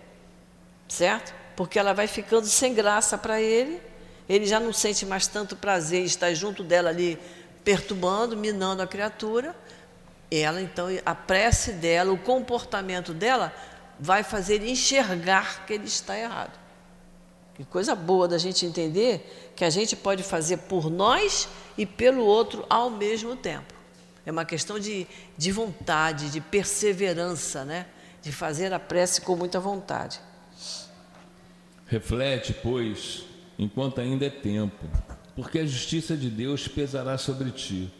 [0.88, 1.34] Certo?
[1.54, 3.82] Porque ela vai ficando sem graça para ele,
[4.26, 7.18] ele já não sente mais tanto prazer em estar junto dela ali,
[7.66, 9.52] perturbando, minando a criatura.
[10.30, 13.52] Ela, então, a prece dela, o comportamento dela,
[13.98, 16.56] vai fazer enxergar que ele está errado.
[17.56, 22.22] Que coisa boa da gente entender que a gente pode fazer por nós e pelo
[22.22, 23.74] outro ao mesmo tempo.
[24.24, 25.04] É uma questão de,
[25.36, 27.86] de vontade, de perseverança, né?
[28.22, 30.20] de fazer a prece com muita vontade.
[31.86, 33.24] Reflete, pois,
[33.58, 34.84] enquanto ainda é tempo,
[35.36, 37.92] porque a justiça de Deus pesará sobre ti,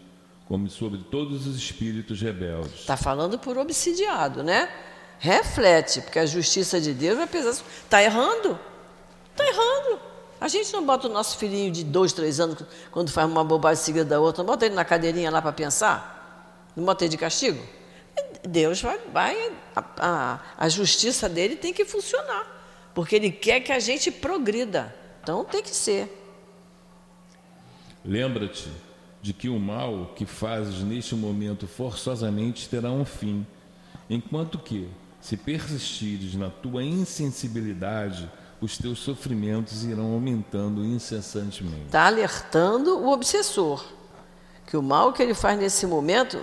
[0.49, 2.81] como sobre todos os espíritos rebeldes.
[2.81, 4.69] Está falando por obsidiado, né?
[5.19, 7.51] Reflete, porque a justiça de Deus vai pesar.
[7.51, 8.59] Está errando?
[9.33, 10.01] Está errando.
[10.41, 12.59] A gente não bota o nosso filhinho de dois, três anos,
[12.91, 16.67] quando faz uma bobagem seguida da outra, não bota ele na cadeirinha lá para pensar?
[16.75, 17.63] Não bota ele de castigo?
[18.47, 23.73] Deus vai, vai a, a, a justiça dele tem que funcionar, porque ele quer que
[23.73, 24.95] a gente progrida.
[25.23, 26.25] Então tem que ser.
[28.07, 28.71] Lembra-te
[29.21, 33.45] de que o mal que fazes neste momento forçosamente terá um fim,
[34.09, 34.89] enquanto que,
[35.21, 41.87] se persistires na tua insensibilidade, os teus sofrimentos irão aumentando incessantemente.
[41.87, 43.85] Está alertando o obsessor
[44.67, 46.41] que o mal que ele faz nesse momento,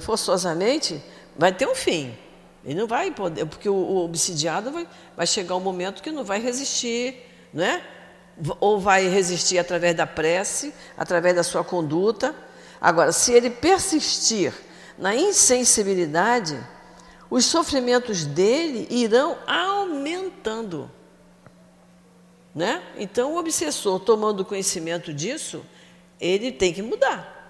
[0.00, 1.02] forçosamente,
[1.36, 2.14] vai ter um fim.
[2.64, 6.40] Ele não vai poder, porque o, obsidiado vai, vai chegar um momento que não vai
[6.40, 7.16] resistir,
[7.52, 7.82] não é?
[8.60, 12.34] Ou vai resistir através da prece, através da sua conduta.
[12.80, 14.52] Agora, se ele persistir
[14.98, 16.58] na insensibilidade,
[17.30, 20.90] os sofrimentos dele irão aumentando.
[22.54, 22.82] Né?
[22.96, 25.64] Então, o obsessor, tomando conhecimento disso,
[26.20, 27.40] ele tem que mudar.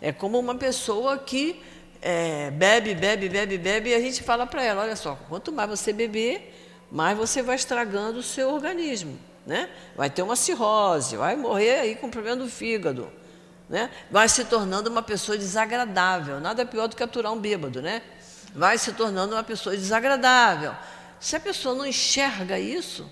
[0.00, 1.62] É como uma pessoa que
[2.02, 5.68] é, bebe, bebe, bebe, bebe, e a gente fala para ela: olha só, quanto mais
[5.68, 6.54] você beber,
[6.90, 9.18] mais você vai estragando o seu organismo.
[9.50, 9.68] Né?
[9.96, 13.10] Vai ter uma cirrose, vai morrer aí com problema do fígado.
[13.68, 13.90] Né?
[14.08, 16.38] Vai se tornando uma pessoa desagradável.
[16.38, 18.00] Nada pior do que aturar um bêbado, né?
[18.54, 20.72] vai se tornando uma pessoa desagradável.
[21.18, 23.10] Se a pessoa não enxerga isso,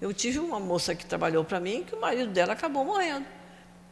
[0.00, 3.26] eu tive uma moça que trabalhou para mim que o marido dela acabou morrendo.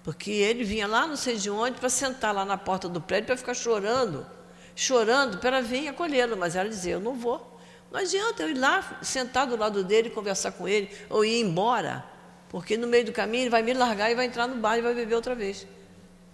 [0.03, 3.27] Porque ele vinha lá, não sei de onde, para sentar lá na porta do prédio
[3.27, 4.27] para ficar chorando,
[4.75, 6.35] chorando para vir acolhê-lo.
[6.35, 7.54] Mas ela dizia: Eu não vou.
[7.95, 12.05] Não adianta eu ir lá, sentar do lado dele, conversar com ele, ou ir embora,
[12.49, 14.83] porque no meio do caminho ele vai me largar e vai entrar no bar e
[14.83, 15.65] vai beber outra vez.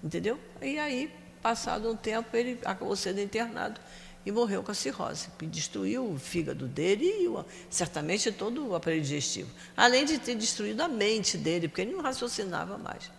[0.02, 0.40] Entendeu?
[0.62, 3.78] E aí, passado um tempo, ele acabou sendo internado
[4.24, 5.28] e morreu com a cirrose.
[5.42, 9.50] Destruiu o fígado dele e o, certamente todo o aparelho digestivo.
[9.76, 13.10] Além de ter destruído a mente dele, porque ele não raciocinava mais.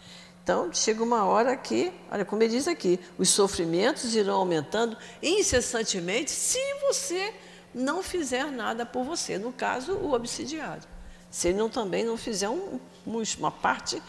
[0.44, 6.32] Então, chega uma hora que, olha como ele diz aqui, os sofrimentos irão aumentando incessantemente
[6.32, 7.32] se você
[7.74, 9.38] não fizer nada por você.
[9.38, 10.88] No caso, o obsidiado.
[11.30, 14.02] Se ele não, também não fizer um, uma parte,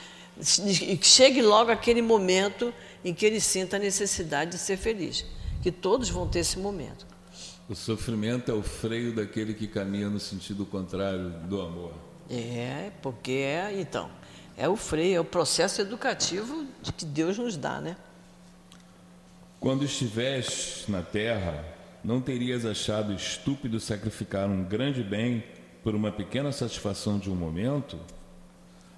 [1.00, 2.72] chegue logo aquele momento
[3.04, 5.24] em que ele sinta a necessidade de ser feliz
[5.62, 7.06] que todos vão ter esse momento.
[7.68, 11.92] O sofrimento é o freio daquele que caminha no sentido contrário do amor.
[12.28, 14.10] É, porque é, então,
[14.56, 17.96] é o freio, é o processo educativo que Deus nos dá, né?
[19.60, 21.64] Quando estiveres na terra,
[22.04, 25.44] não terias achado estúpido sacrificar um grande bem
[25.82, 27.98] por uma pequena satisfação de um momento?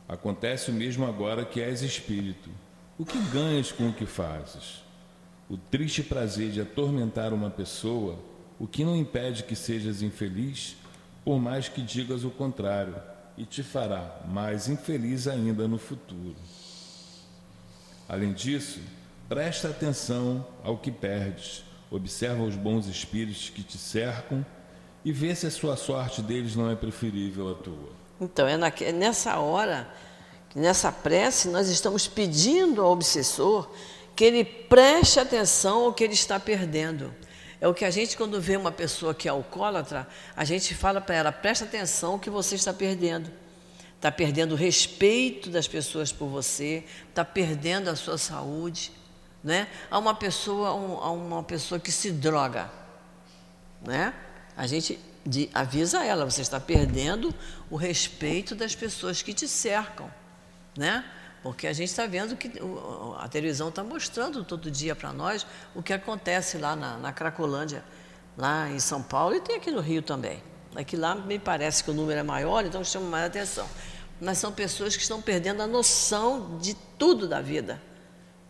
[0.09, 2.51] Acontece o mesmo agora que és espírito.
[2.99, 4.85] O que ganhas com o que fazes?
[5.49, 8.19] o triste prazer de atormentar uma pessoa,
[8.59, 10.77] o que não impede que sejas infeliz,
[11.25, 12.97] por mais que digas o contrário,
[13.37, 16.37] e te fará mais infeliz ainda no futuro.
[18.09, 18.81] Além disso,
[19.29, 21.65] presta atenção ao que perdes,
[21.95, 24.45] observa os bons espíritos que te cercam
[25.05, 27.93] e vê se a sua sorte deles não é preferível à tua.
[28.21, 29.89] Então, é, é nessa hora,
[30.55, 33.71] nessa prece, nós estamos pedindo ao obsessor
[34.17, 37.15] que ele preste atenção ao que ele está perdendo.
[37.61, 41.01] É o que a gente, quando vê uma pessoa que é alcoólatra, a gente fala
[41.01, 43.31] para ela: preste atenção ao que você está perdendo.
[43.97, 48.93] Está perdendo o respeito das pessoas por você, está perdendo a sua saúde.
[49.45, 49.69] Né?
[49.91, 52.71] Há uma pessoa, um, há uma pessoa que se droga.
[53.83, 54.15] Né?
[54.57, 57.33] A gente de, avisa ela: você está perdendo
[57.71, 60.11] o respeito das pessoas que te cercam.
[60.75, 61.05] Né?
[61.43, 62.51] Porque a gente está vendo que
[63.19, 67.85] a televisão está mostrando todo dia para nós o que acontece lá na, na, Cracolândia,
[68.35, 70.43] lá em São Paulo e tem aqui no Rio também.
[70.75, 73.69] Aqui lá me parece que o número é maior, então chama mais atenção.
[74.19, 77.81] Mas são pessoas que estão perdendo a noção de tudo da vida.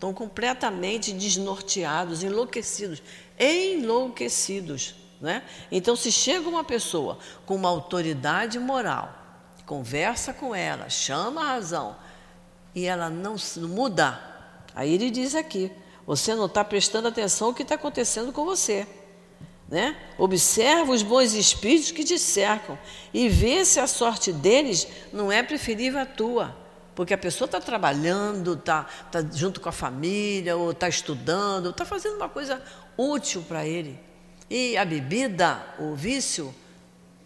[0.04, 3.02] Estão completamente desnorteados, enlouquecidos.
[3.38, 4.94] Enlouquecidos.
[5.18, 5.42] Né?
[5.72, 9.14] Então, se chega uma pessoa com uma autoridade moral,
[9.64, 11.96] conversa com ela, chama a razão,
[12.74, 13.36] e ela não
[13.66, 14.20] muda,
[14.74, 15.72] aí ele diz aqui:
[16.06, 18.86] você não está prestando atenção ao que está acontecendo com você.
[19.66, 19.96] Né?
[20.18, 22.78] Observa os bons espíritos que te cercam
[23.14, 26.63] e vê se a sorte deles não é preferível à tua.
[26.94, 31.84] Porque a pessoa está trabalhando, está tá junto com a família, ou está estudando, está
[31.84, 32.62] fazendo uma coisa
[32.96, 33.98] útil para ele.
[34.48, 36.54] E a bebida, o vício,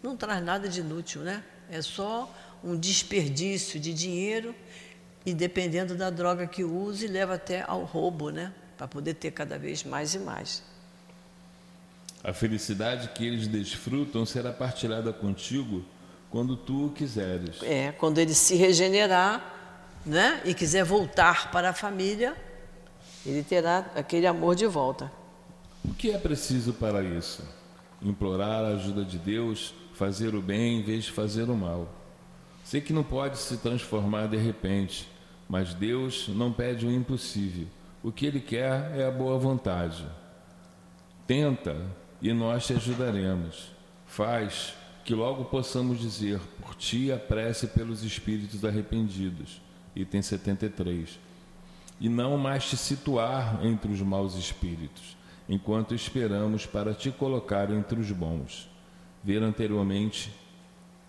[0.01, 1.43] não traz nada de inútil, né?
[1.69, 4.55] É só um desperdício de dinheiro
[5.25, 8.53] e dependendo da droga que use, leva até ao roubo, né?
[8.77, 10.63] Para poder ter cada vez mais e mais.
[12.23, 15.85] A felicidade que eles desfrutam será partilhada contigo
[16.29, 17.61] quando tu o quiseres.
[17.63, 19.58] É, quando ele se regenerar,
[20.09, 20.41] né?
[20.43, 22.35] E quiser voltar para a família,
[23.25, 25.11] ele terá aquele amor de volta.
[25.85, 27.43] O que é preciso para isso?
[28.01, 31.87] Implorar a ajuda de Deus, fazer o bem em vez de fazer o mal.
[32.63, 35.07] Sei que não pode se transformar de repente,
[35.47, 37.67] mas Deus não pede o impossível.
[38.01, 40.05] O que Ele quer é a boa vontade.
[41.27, 41.75] Tenta
[42.21, 43.71] e nós te ajudaremos.
[44.07, 44.73] Faz
[45.05, 49.61] que logo possamos dizer por ti a prece pelos espíritos arrependidos.
[49.95, 51.19] Item 73.
[51.99, 55.17] E não mais te situar entre os maus espíritos,
[55.47, 58.69] enquanto esperamos para te colocar entre os bons.
[59.23, 60.33] Ver anteriormente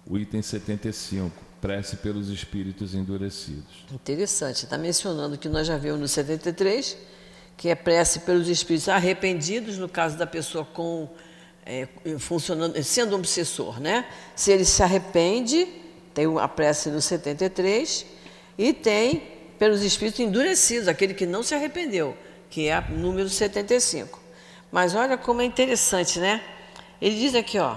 [0.07, 3.85] o item 75 prece pelos espíritos endurecidos.
[3.93, 6.97] Interessante, está mencionando que nós já vimos no 73,
[7.57, 11.09] que é prece pelos espíritos arrependidos, no caso da pessoa com
[11.65, 11.87] é,
[12.19, 14.07] funcionando, sendo um obsessor, né?
[14.35, 15.69] Se ele se arrepende,
[16.15, 18.07] tem a prece no 73,
[18.61, 19.23] e tem
[19.59, 22.17] pelos espíritos endurecidos, aquele que não se arrependeu,
[22.49, 24.21] que é o número 75.
[24.71, 26.43] Mas olha como é interessante, né?
[27.01, 27.77] Ele diz aqui, ó,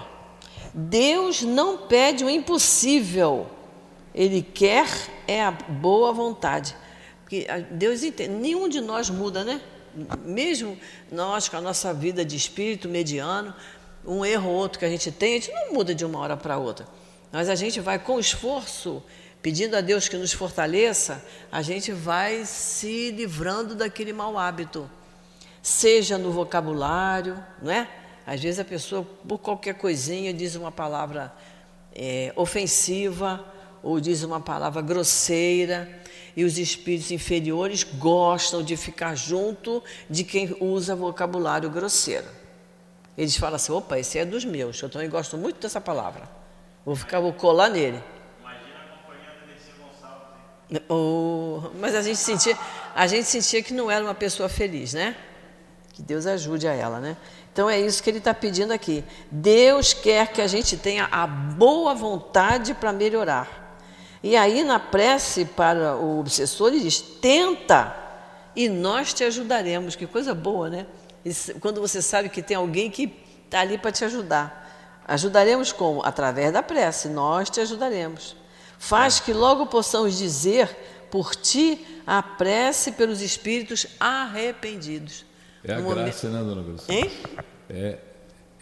[0.73, 3.49] Deus não pede o impossível
[4.13, 4.87] ele quer
[5.27, 6.75] é a boa vontade.
[7.21, 9.59] Porque Deus entende, nenhum de nós muda, né?
[10.23, 10.77] Mesmo
[11.11, 13.53] nós com a nossa vida de espírito mediano,
[14.05, 16.37] um erro ou outro que a gente tem, a gente não muda de uma hora
[16.37, 16.87] para outra.
[17.31, 19.01] Mas a gente vai com esforço,
[19.43, 24.89] pedindo a Deus que nos fortaleça, a gente vai se livrando daquele mau hábito.
[25.61, 27.87] Seja no vocabulário, não é?
[28.25, 31.31] Às vezes a pessoa, por qualquer coisinha, diz uma palavra
[31.93, 33.45] é, ofensiva,
[33.83, 36.01] ou diz uma palavra grosseira,
[36.35, 42.25] e os espíritos inferiores gostam de ficar junto de quem usa vocabulário grosseiro.
[43.17, 46.27] Eles falam assim: opa, esse é dos meus, eu também gosto muito dessa palavra.
[46.85, 48.01] Vou ficar, vou colar nele.
[48.39, 50.62] Imagina a companhia da Gonçalves.
[50.89, 52.57] Oh, mas a gente, sentia,
[52.95, 55.15] a gente sentia que não era uma pessoa feliz, né?
[55.93, 57.17] Que Deus ajude a ela, né?
[57.51, 59.03] Então é isso que ele está pedindo aqui.
[59.29, 63.77] Deus quer que a gente tenha a boa vontade para melhorar.
[64.23, 67.95] E aí, na prece para o obsessor, ele diz: tenta
[68.55, 69.95] e nós te ajudaremos.
[69.95, 70.87] Que coisa boa, né?
[71.59, 73.13] Quando você sabe que tem alguém que
[73.45, 74.61] está ali para te ajudar.
[75.05, 76.03] Ajudaremos como?
[76.03, 78.35] Através da prece, nós te ajudaremos.
[78.85, 80.67] Faz que logo possamos dizer
[81.09, 85.25] por ti a prece pelos espíritos arrependidos.
[85.63, 86.27] É a graça, momento...
[86.27, 86.93] né, dona Graça?
[86.93, 87.11] Hein?
[87.69, 87.97] É,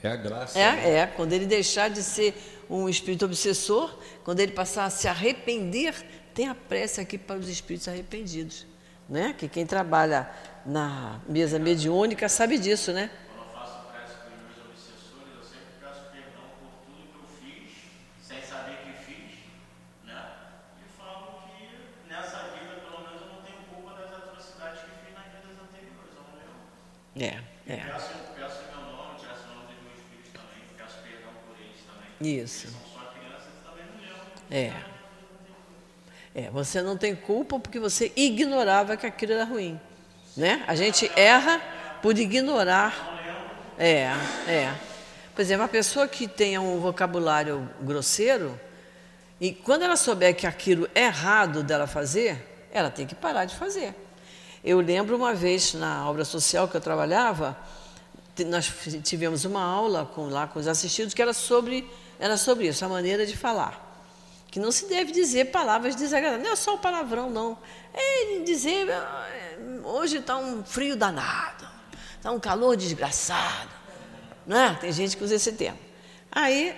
[0.04, 0.60] é a graça.
[0.60, 0.90] É, né?
[0.98, 2.36] é, quando ele deixar de ser
[2.70, 3.94] um espírito obsessor,
[4.24, 5.96] quando ele passar a se arrepender,
[6.34, 8.66] tem a prece aqui para os espíritos arrependidos.
[9.10, 9.36] Né?
[9.38, 10.30] Que quem trabalha
[10.66, 13.10] na mesa mediúnica sabe disso, né?
[13.36, 17.18] Quando eu faço prece para os meus obsessores, eu sempre peço perdão por tudo que
[17.20, 17.72] eu fiz,
[18.22, 19.36] sem saber que fiz,
[20.06, 20.22] né?
[20.80, 25.12] E falo que nessa vida, pelo menos, eu não tenho culpa das atrocidades que fiz
[25.12, 26.62] nas vidas anteriores, eu não lembro.
[27.22, 27.76] É, é.
[27.76, 31.82] Peço, peço meu nome, peço o nome dos meus filhos também, peço perdão por eles
[31.86, 32.40] também.
[32.40, 32.68] Isso.
[34.50, 34.74] É.
[36.34, 39.80] É, você não tem culpa porque você ignorava que aquilo era ruim.
[40.36, 40.64] Né?
[40.68, 41.62] A gente erra
[42.02, 43.20] por ignorar.
[43.78, 44.08] É,
[44.48, 44.74] é.
[45.36, 48.60] Por exemplo, uma pessoa que tenha um vocabulário grosseiro,
[49.40, 53.56] e quando ela souber que aquilo é errado dela fazer, ela tem que parar de
[53.56, 53.94] fazer.
[54.64, 57.58] Eu lembro uma vez na obra social que eu trabalhava,
[58.48, 58.72] nós
[59.04, 61.90] tivemos uma aula com, lá com os assistidos que era sobre,
[62.20, 63.92] era sobre isso, a maneira de falar
[64.52, 66.44] que não se deve dizer palavras desagradáveis.
[66.46, 67.58] Não é só o palavrão, não.
[67.94, 69.30] É dizer, ah,
[69.86, 71.66] hoje está um frio danado,
[72.18, 73.70] está um calor desgraçado.
[74.46, 74.76] Não é?
[74.76, 75.80] Tem gente que usa esse termo.
[76.30, 76.76] Aí,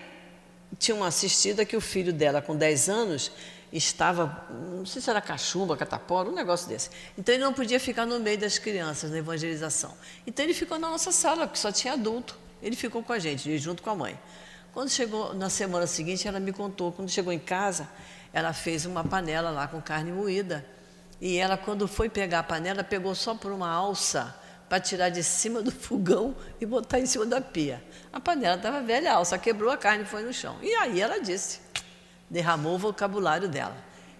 [0.77, 3.31] tinha uma assistida que o filho dela, com 10 anos,
[3.78, 6.89] estava, não sei se era cachumba, catapora, um negócio desse.
[7.17, 9.93] Então, ele não podia ficar no meio das crianças na evangelização.
[10.28, 12.38] Então, ele ficou na nossa sala, porque só tinha adulto.
[12.61, 14.19] Ele ficou com a gente, junto com a mãe.
[14.74, 17.89] Quando chegou na semana seguinte, ela me contou, quando chegou em casa,
[18.32, 20.65] ela fez uma panela lá com carne moída.
[21.19, 24.36] E ela, quando foi pegar a panela, pegou só por uma alça
[24.69, 27.84] para tirar de cima do fogão e botar em cima da pia.
[28.11, 30.57] A panela estava velha, a alça quebrou, a carne foi no chão.
[30.61, 31.59] E aí ela disse,
[32.30, 33.76] derramou o vocabulário dela.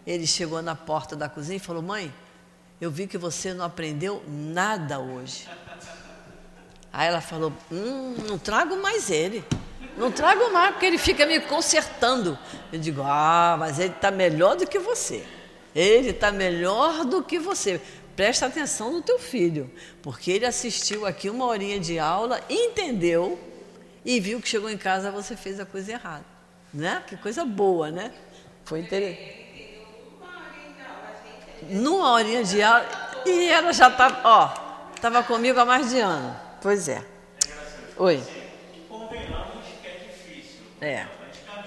[0.06, 2.14] ele chegou na porta da cozinha e falou: Mãe,
[2.80, 5.47] eu vi que você não aprendeu nada hoje.
[6.91, 9.43] Aí ela falou: Hum, não trago mais ele.
[9.97, 12.38] Não trago mais, porque ele fica me consertando.
[12.72, 15.26] Eu digo: Ah, mas ele está melhor do que você.
[15.76, 17.82] Ele está melhor do que você.
[18.16, 19.72] Presta atenção no teu filho,
[20.04, 23.39] porque ele assistiu aqui uma horinha de aula, entendeu
[24.06, 26.33] e viu que chegou em casa você fez a coisa errada.
[26.74, 27.03] Né?
[27.05, 28.11] Que coisa boa, né?
[28.65, 29.43] Foi interessante.
[31.69, 32.86] Numa horinha de aula.
[33.26, 36.36] E ela já estava, ó, estava comigo há mais de ano.
[36.61, 37.05] Pois é.
[37.97, 38.21] Oi.
[38.89, 40.61] Convenhamos que é difícil.
[40.82, 41.05] É.
[41.05, 41.63] A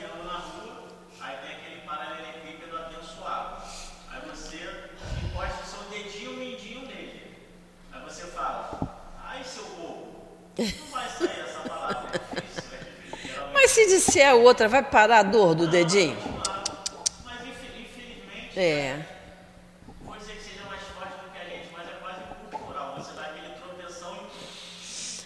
[13.67, 16.17] Mas se disser a outra, vai parar a dor do dedinho?
[17.25, 18.97] Mas infel- infelizmente, É.
[20.07, 22.95] pode ser que seja mais forte do que a gente, mas é quase cultural.
[22.97, 24.17] Você dá aquele tropeção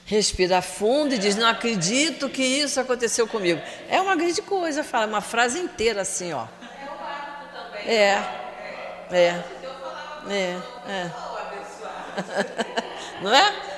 [0.07, 3.61] e Respira fundo e diz: Não acredito que isso aconteceu comigo.
[3.91, 6.47] É uma grande coisa, fala, uma frase inteira assim, ó.
[7.85, 8.23] É.
[9.13, 9.45] É.
[10.31, 10.57] É.
[10.89, 11.11] É.
[13.21, 13.70] Não é?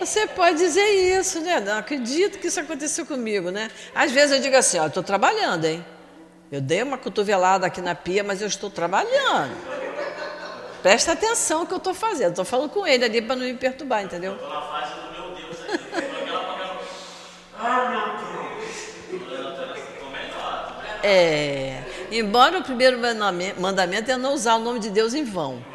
[0.00, 0.86] Você pode dizer
[1.18, 1.60] isso, né?
[1.60, 3.70] Não acredito que isso aconteceu comigo, né?
[3.94, 5.84] Às vezes eu digo assim: Ó, eu estou trabalhando, hein?
[6.50, 9.54] Eu dei uma cotovelada aqui na pia, mas eu estou trabalhando.
[10.82, 12.30] Presta atenção no que eu estou fazendo.
[12.30, 14.36] Estou falando com ele ali para não me perturbar, entendeu?
[14.36, 15.56] tô na fase do meu Deus
[16.30, 16.78] pagando.
[17.58, 18.28] Ai meu Deus!
[21.02, 25.62] É, embora o primeiro mandame- mandamento é não usar o nome de Deus em vão.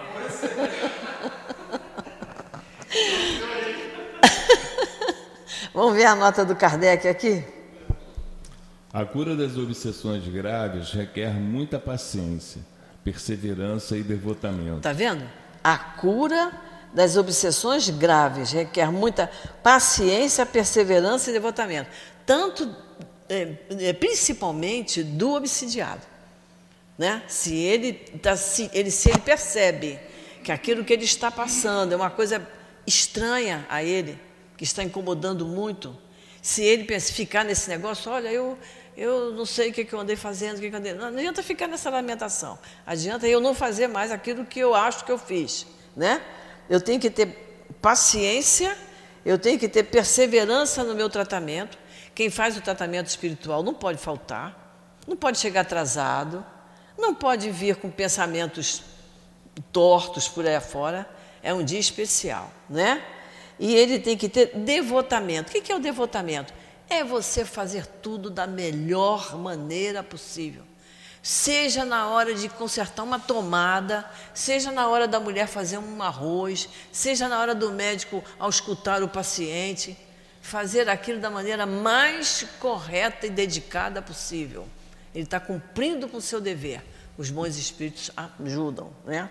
[5.74, 7.44] Vamos ver a nota do Kardec aqui?
[8.94, 12.62] A cura das obsessões graves requer muita paciência,
[13.04, 14.82] perseverança e devotamento.
[14.82, 15.28] Tá vendo?
[15.64, 16.52] A cura
[16.94, 19.32] das obsessões graves requer muita
[19.64, 21.90] paciência, perseverança e devotamento.
[22.24, 22.70] Tanto,
[23.28, 26.02] é, é, principalmente do obsidiado.
[26.96, 27.24] Né?
[27.28, 30.00] Se, ele tá, se, ele, se ele percebe
[30.44, 32.48] que aquilo que ele está passando é uma coisa
[32.86, 34.20] estranha a ele,
[34.64, 35.93] que está incomodando muito,
[36.41, 38.57] se ele ficar nesse negócio, olha, eu,
[38.95, 40.93] eu não sei o que, eu andei fazendo, o que, que eu andei.
[40.93, 42.57] Não, não adianta ficar nessa lamentação.
[42.86, 45.68] Adianta eu não fazer mais aquilo que eu acho que eu fiz.
[45.97, 46.22] Né?
[46.70, 48.78] Eu tenho que ter paciência,
[49.26, 51.78] eu tenho que ter perseverança no meu tratamento.
[52.16, 56.45] Quem faz o tratamento espiritual não pode faltar, não pode chegar atrasado,
[56.97, 58.82] não pode vir com pensamentos
[59.74, 61.05] tortos por aí afora.
[61.41, 63.03] É um dia especial, né?
[63.64, 65.57] E ele tem que ter devotamento.
[65.57, 66.53] O que é o devotamento?
[66.89, 70.64] É você fazer tudo da melhor maneira possível.
[71.22, 74.03] Seja na hora de consertar uma tomada,
[74.34, 79.01] seja na hora da mulher fazer um arroz, seja na hora do médico ao escutar
[79.01, 79.97] o paciente,
[80.41, 84.68] fazer aquilo da maneira mais correta e dedicada possível.
[85.16, 86.84] Ele está cumprindo com o seu dever.
[87.18, 88.11] Os bons espíritos
[88.43, 89.30] ajudam, né?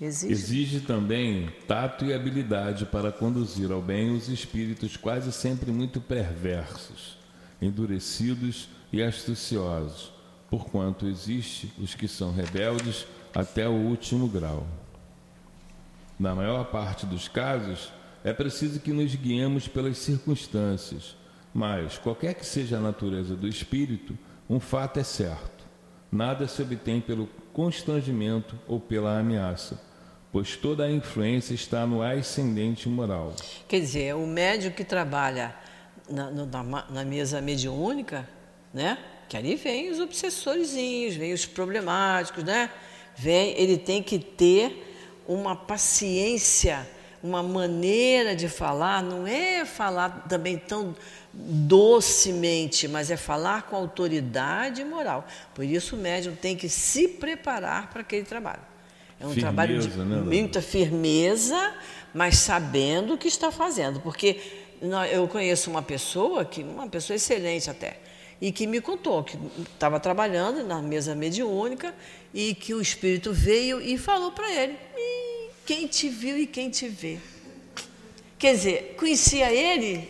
[0.00, 0.32] Exige.
[0.32, 7.16] Exige também tato e habilidade para conduzir ao bem os espíritos quase sempre muito perversos,
[7.62, 10.12] endurecidos e astuciosos,
[10.50, 14.66] porquanto existe os que são rebeldes até o último grau.
[16.18, 17.90] Na maior parte dos casos,
[18.22, 21.16] é preciso que nos guiemos pelas circunstâncias,
[21.54, 24.16] mas, qualquer que seja a natureza do espírito,
[24.48, 25.64] um fato é certo:
[26.12, 29.80] nada se obtém pelo constrangimento ou pela ameaça,
[30.36, 33.34] pois toda a influência está no ascendente moral.
[33.66, 35.56] Quer dizer, o médium que trabalha
[36.10, 38.28] na, na na mesa mediúnica,
[38.70, 38.98] né?
[39.30, 42.70] Que ali vem os obsessorzinhos, vem os problemáticos, né?
[43.16, 46.86] Vem, ele tem que ter uma paciência,
[47.22, 50.94] uma maneira de falar, não é falar também tão
[51.32, 55.26] docemente, mas é falar com autoridade moral.
[55.54, 58.75] Por isso o médium tem que se preparar para aquele trabalho.
[59.18, 61.74] É um Firmeza, trabalho de né, muita firmeza,
[62.12, 64.00] mas sabendo o que está fazendo.
[64.00, 64.40] Porque
[65.10, 67.98] eu conheço uma pessoa, que uma pessoa excelente até,
[68.40, 69.38] e que me contou que
[69.72, 71.94] estava trabalhando na mesa mediúnica
[72.34, 76.70] e que o espírito veio e falou para ele: "Ih, quem te viu e quem
[76.70, 77.18] te vê.
[78.38, 80.08] Quer dizer, conhecia ele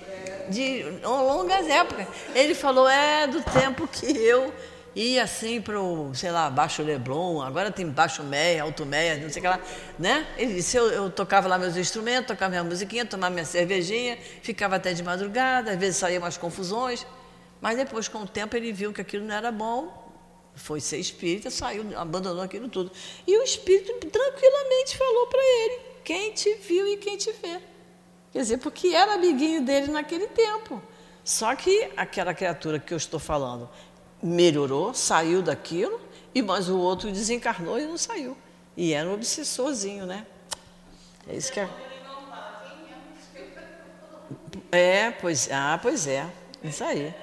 [0.51, 2.07] de longas épocas.
[2.35, 4.53] Ele falou, é do tempo que eu
[4.97, 9.29] ia assim para o, sei lá, Baixo Leblon, agora tem Baixo Meia, Alto Meia, não
[9.29, 9.61] sei o que lá,
[9.99, 10.27] né?
[10.39, 14.77] Ele disse, eu, eu tocava lá meus instrumentos, tocava minha musiquinha, tomava minha cervejinha, ficava
[14.77, 17.07] até de madrugada, às vezes saía umas confusões,
[17.61, 20.05] mas depois, com o tempo, ele viu que aquilo não era bom,
[20.57, 22.91] Foi ser espírita, saiu, abandonou aquilo tudo.
[23.27, 27.61] E o espírito tranquilamente falou para ele: quem te viu e quem te vê.
[28.33, 30.83] Quer dizer, porque era amiguinho dele naquele tempo.
[31.23, 33.69] Só que aquela criatura que eu estou falando
[34.27, 36.01] melhorou, saiu daquilo,
[36.35, 38.37] e mas o outro desencarnou e não saiu.
[38.77, 40.27] E era um obsessorzinho, né?
[41.27, 41.69] É isso que é.
[44.71, 46.29] É, pois, ah, pois é.
[46.63, 47.15] Isso aí.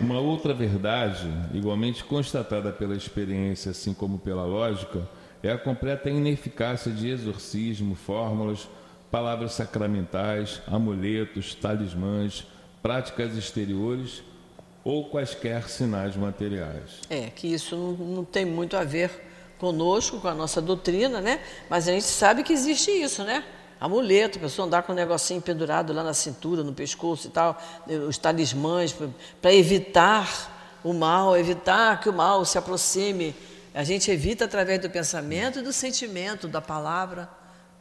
[0.00, 5.08] Uma outra verdade, igualmente constatada pela experiência, assim como pela lógica,
[5.42, 8.68] é a completa ineficácia de exorcismo, fórmulas,
[9.10, 12.46] palavras sacramentais, amuletos, talismãs,
[12.88, 14.22] práticas exteriores
[14.82, 17.02] ou quaisquer sinais materiais.
[17.10, 19.10] É, que isso não, não tem muito a ver
[19.58, 21.38] conosco, com a nossa doutrina, né?
[21.68, 23.44] Mas a gente sabe que existe isso, né?
[23.78, 27.60] amuleto, a pessoa andar com um negocinho pendurado lá na cintura, no pescoço e tal,
[28.08, 28.96] os talismãs,
[29.42, 33.36] para evitar o mal, evitar que o mal se aproxime.
[33.74, 37.28] A gente evita através do pensamento e do sentimento, da palavra,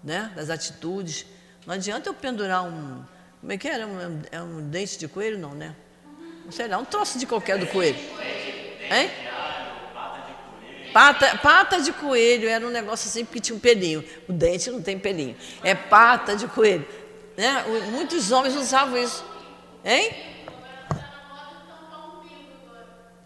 [0.04, 0.34] né?
[0.36, 1.26] das atitudes.
[1.66, 3.02] Não adianta eu pendurar um.
[3.40, 3.88] Como é que era?
[3.88, 5.38] Um, é um dente de coelho?
[5.38, 5.76] Não, né?
[6.44, 8.00] Não sei lá, um troço de qualquer do coelho.
[8.90, 9.12] Hein?
[10.94, 14.04] Pata, pata de coelho era um negócio assim porque tinha um pelinho.
[14.28, 15.36] O dente não tem pelinho.
[15.64, 16.88] É pata de coelho.
[17.36, 17.64] Né?
[17.92, 19.24] Muitos homens usavam isso.
[19.86, 20.12] Hein?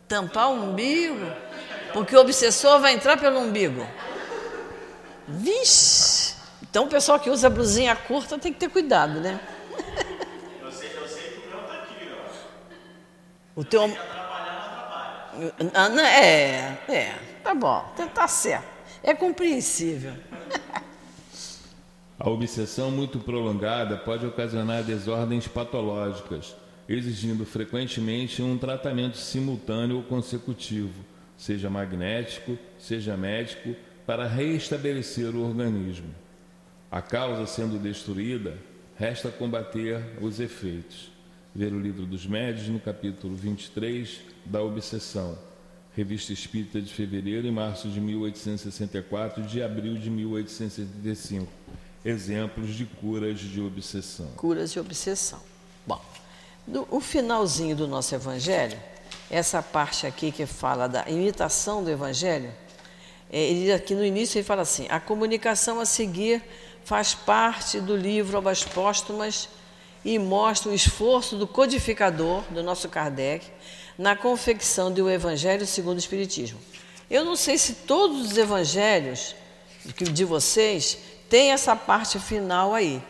[0.08, 1.26] Tampar o umbigo.
[1.94, 3.88] Porque o obsessor vai entrar pelo umbigo.
[5.28, 6.36] Vixe!
[6.64, 9.40] Então o pessoal que usa blusinha curta tem que ter cuidado, né?
[10.62, 13.51] Eu sei, eu sei que o meu tá aqui, ó.
[13.62, 13.84] O teu.
[13.84, 15.54] Atrapalha.
[15.72, 18.66] Ah, É, é, tá bom, tá certo.
[19.04, 20.14] É compreensível.
[22.20, 26.56] A obsessão muito prolongada pode ocasionar desordens patológicas,
[26.90, 31.06] exigindo frequentemente um tratamento simultâneo ou consecutivo,
[31.38, 33.76] seja magnético, seja médico,
[34.08, 36.14] para reestabelecer o organismo.
[36.92, 38.58] A causa sendo destruída,
[38.96, 41.11] resta combater os efeitos.
[41.54, 45.38] Ver o livro dos médios no capítulo 23 da obsessão.
[45.94, 51.52] Revista Espírita de fevereiro e março de 1864 e de abril de 1875.
[52.06, 54.28] Exemplos de curas de obsessão.
[54.38, 55.42] Curas de obsessão.
[55.86, 56.00] Bom,
[56.66, 58.80] no, o finalzinho do nosso evangelho,
[59.30, 62.50] essa parte aqui que fala da imitação do evangelho,
[63.30, 66.42] é, ele aqui no início ele fala assim: a comunicação a seguir
[66.86, 69.50] faz parte do livro Obras Póstumas
[70.04, 73.46] e mostra o esforço do codificador, do nosso Kardec,
[73.98, 76.60] na confecção do Evangelho segundo o Espiritismo.
[77.10, 79.36] Eu não sei se todos os evangelhos
[80.14, 80.98] de vocês
[81.30, 83.04] têm essa parte final aí.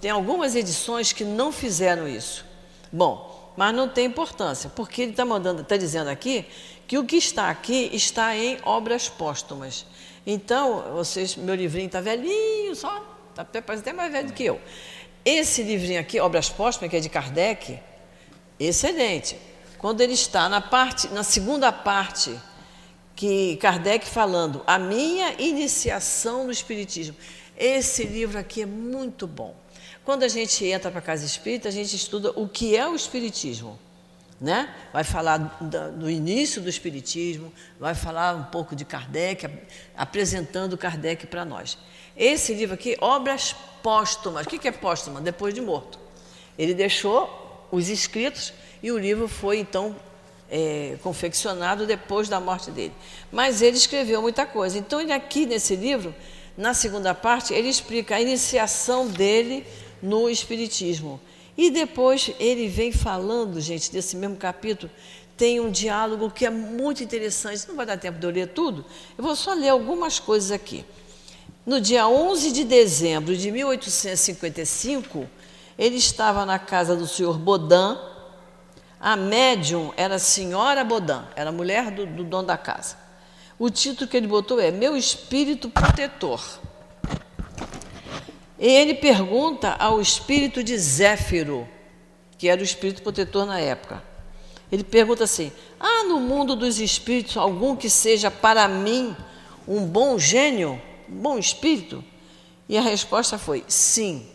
[0.00, 2.44] Tem algumas edições que não fizeram isso.
[2.90, 6.44] Bom, mas não tem importância, porque ele está mandando, está dizendo aqui
[6.88, 9.86] que o que está aqui está em obras póstumas.
[10.26, 13.04] Então, vocês, meu livrinho está velhinho, só,
[13.34, 14.60] tá, parece até mais velho do que eu.
[15.24, 17.78] Esse livrinho aqui, Obras Póstumas, que é de Kardec,
[18.58, 19.36] excelente.
[19.78, 22.34] Quando ele está na parte, na segunda parte,
[23.14, 27.16] que Kardec falando a minha iniciação no Espiritismo.
[27.56, 29.54] Esse livro aqui é muito bom.
[30.04, 32.94] Quando a gente entra para a casa espírita, a gente estuda o que é o
[32.94, 33.78] Espiritismo
[34.40, 34.74] né?
[34.92, 39.46] vai falar do início do Espiritismo, vai falar um pouco de Kardec,
[39.94, 41.76] apresentando Kardec para nós.
[42.20, 44.44] Esse livro aqui, Obras Póstumas.
[44.44, 45.22] O que é póstuma?
[45.22, 45.98] Depois de morto.
[46.58, 48.52] Ele deixou os escritos
[48.82, 49.96] e o livro foi então
[50.50, 52.92] é, confeccionado depois da morte dele.
[53.32, 54.76] Mas ele escreveu muita coisa.
[54.76, 56.14] Então, ele aqui nesse livro,
[56.58, 59.66] na segunda parte, ele explica a iniciação dele
[60.02, 61.18] no Espiritismo
[61.56, 64.92] e depois ele vem falando, gente, desse mesmo capítulo,
[65.38, 67.66] tem um diálogo que é muito interessante.
[67.66, 68.84] Não vai dar tempo de eu ler tudo,
[69.16, 70.84] eu vou só ler algumas coisas aqui.
[71.66, 75.28] No dia 11 de dezembro de 1855,
[75.78, 77.98] ele estava na casa do senhor Bodin.
[78.98, 82.96] A médium era a senhora Bodin, era a mulher do, do dono da casa.
[83.58, 86.42] O título que ele botou é Meu Espírito Protetor.
[88.58, 91.66] Ele pergunta ao espírito de Zéfiro,
[92.36, 94.02] que era o espírito protetor na época.
[94.70, 99.16] Ele pergunta assim: há no mundo dos espíritos algum que seja para mim
[99.66, 100.80] um bom gênio,
[101.10, 102.04] bom espírito?
[102.68, 104.26] E a resposta foi: sim.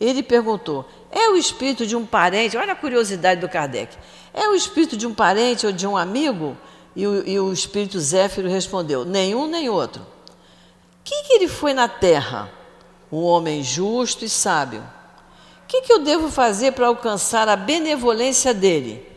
[0.00, 2.56] Ele perguntou: é o espírito de um parente?
[2.56, 3.96] Olha a curiosidade do Kardec:
[4.32, 6.56] é o espírito de um parente ou de um amigo?
[6.96, 10.02] E o, e o espírito Zéfiro respondeu: nenhum nem outro.
[10.02, 10.06] O
[11.04, 12.50] que, que ele foi na terra?
[13.12, 14.80] um homem justo e sábio.
[15.62, 19.14] O que, que eu devo fazer para alcançar a benevolência dele?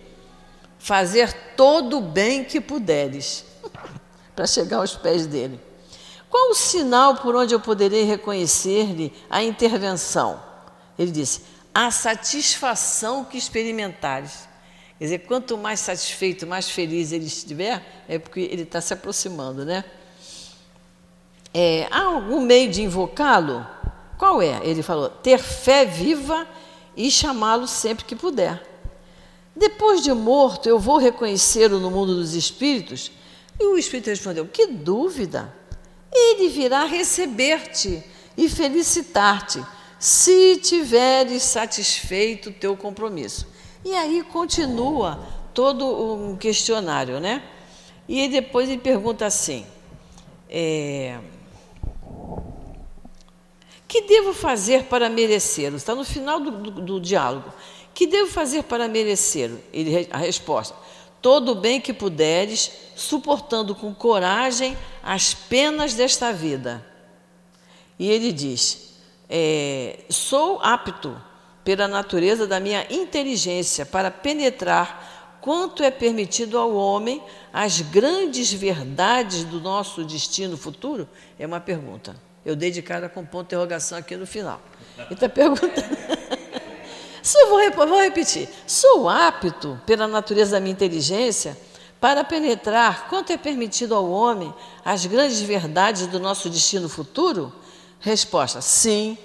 [0.79, 3.43] fazer todo o bem que puderes
[4.35, 5.59] para chegar aos pés dele.
[6.29, 10.41] Qual o sinal por onde eu poderei reconhecer-lhe a intervenção?
[10.97, 11.41] Ele disse:
[11.73, 14.47] a satisfação que experimentares.
[14.97, 19.63] Quer dizer, quanto mais satisfeito, mais feliz ele estiver, é porque ele está se aproximando,
[19.63, 19.85] né?
[21.53, 23.65] É, há algum meio de invocá-lo?
[24.17, 24.59] Qual é?
[24.63, 26.47] Ele falou: ter fé viva
[26.95, 28.61] e chamá-lo sempre que puder.
[29.55, 33.11] Depois de morto, eu vou reconhecê-lo no mundo dos espíritos?
[33.59, 35.53] E o espírito respondeu: Que dúvida!
[36.11, 38.03] Ele virá receber-te
[38.37, 39.63] e felicitar-te,
[39.99, 43.47] se tiveres satisfeito o teu compromisso.
[43.83, 45.19] E aí continua
[45.53, 47.43] todo um questionário, né?
[48.07, 49.65] E depois ele pergunta assim:
[50.49, 51.19] é,
[53.87, 55.77] que devo fazer para merecê-lo?
[55.77, 57.51] Está no final do, do, do diálogo.
[57.93, 59.59] Que devo fazer para merecê-lo?
[59.73, 60.75] Ele, a resposta:
[61.21, 64.77] todo o bem que puderes, suportando com coragem
[65.07, 66.85] as penas desta vida.
[67.97, 68.93] E ele diz:
[69.29, 71.19] é, sou apto,
[71.63, 79.45] pela natureza da minha inteligência, para penetrar quanto é permitido ao homem as grandes verdades
[79.45, 81.07] do nosso destino futuro?
[81.39, 82.13] É uma pergunta.
[82.45, 84.61] Eu dei de cara com ponto de interrogação aqui no final.
[84.97, 85.73] Ele está perguntando.
[87.49, 88.49] vou, vou repetir.
[88.65, 91.57] Sou apto, pela natureza da minha inteligência,
[91.99, 94.53] para penetrar quanto é permitido ao homem
[94.85, 97.53] as grandes verdades do nosso destino futuro?
[97.99, 99.17] Resposta: sim,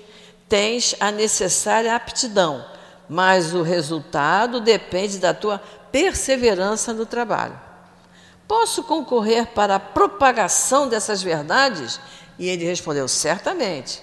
[0.48, 2.64] tens a necessária aptidão,
[3.08, 5.58] mas o resultado depende da tua
[5.90, 7.58] perseverança no trabalho.
[8.48, 12.00] Posso concorrer para a propagação dessas verdades
[12.38, 14.02] e ele respondeu: Certamente.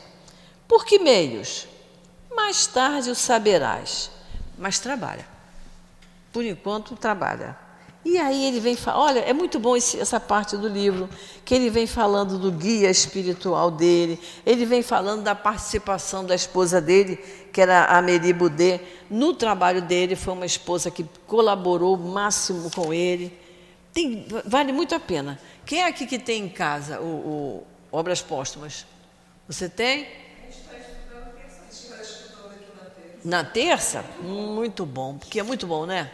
[0.67, 1.67] Por que meios?
[2.35, 4.11] Mais tarde o saberás.
[4.55, 5.25] Mas trabalha.
[6.31, 7.57] Por enquanto, trabalha.
[8.03, 11.09] E aí ele vem falar, olha, é muito bom esse, essa parte do livro,
[11.43, 16.79] que ele vem falando do guia espiritual dele, ele vem falando da participação da esposa
[16.79, 17.17] dele,
[17.51, 22.71] que era a Meri Boudet, no trabalho dele, foi uma esposa que colaborou o máximo
[22.71, 23.37] com ele.
[23.93, 25.39] Tem, vale muito a pena.
[25.65, 28.85] Quem é aqui que tem em casa o, obras póstumas.
[29.47, 30.07] Você tem?
[33.25, 34.05] Na terça?
[34.21, 36.09] Muito bom, porque é muito bom, né?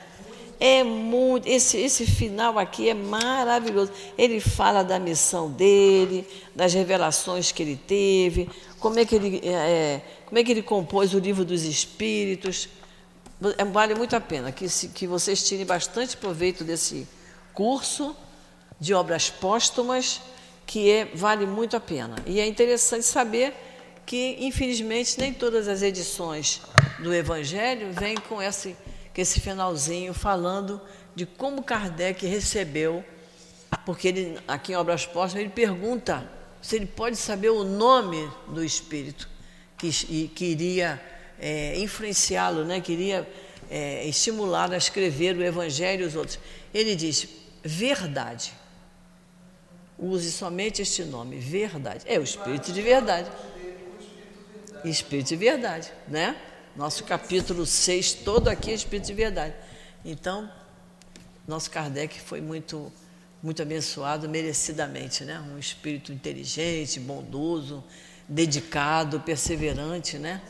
[0.60, 3.92] É muito, esse, esse final aqui é maravilhoso.
[4.18, 8.50] Ele fala da missão dele, das revelações que ele teve,
[8.80, 12.70] como é que ele, é, é como é que ele compôs o livro dos Espíritos.
[13.58, 17.08] É, vale muito a pena que, se, que vocês tirem bastante proveito desse
[17.54, 18.16] curso
[18.80, 20.22] de obras póstumas
[20.66, 22.16] que é, vale muito a pena.
[22.26, 23.54] E é interessante saber
[24.06, 26.62] que, infelizmente, nem todas as edições
[27.00, 28.76] do Evangelho vêm com esse,
[29.16, 30.82] com esse finalzinho falando
[31.16, 33.04] de como Kardec recebeu,
[33.86, 36.30] porque ele, aqui em Obras Póstumas, ele pergunta
[36.62, 39.30] se ele pode saber o nome do Espírito
[39.78, 39.90] que,
[40.28, 41.02] que iria
[41.40, 43.28] é, influenciá-lo, né, queria
[43.70, 46.38] é, estimulá-lo a escrever o Evangelho e os outros.
[46.74, 47.28] Ele diz,
[47.64, 48.52] verdade.
[49.98, 52.04] Use somente este nome, verdade.
[52.06, 53.32] É o Espírito de verdade.
[54.84, 56.36] Espírito de verdade, né?
[56.76, 59.54] Nosso capítulo 6, todo aqui é Espírito de verdade.
[60.04, 60.52] Então,
[61.48, 62.92] nosso Kardec foi muito,
[63.42, 65.40] muito abençoado merecidamente, né?
[65.40, 67.82] Um espírito inteligente, bondoso,
[68.28, 70.42] dedicado, perseverante, né?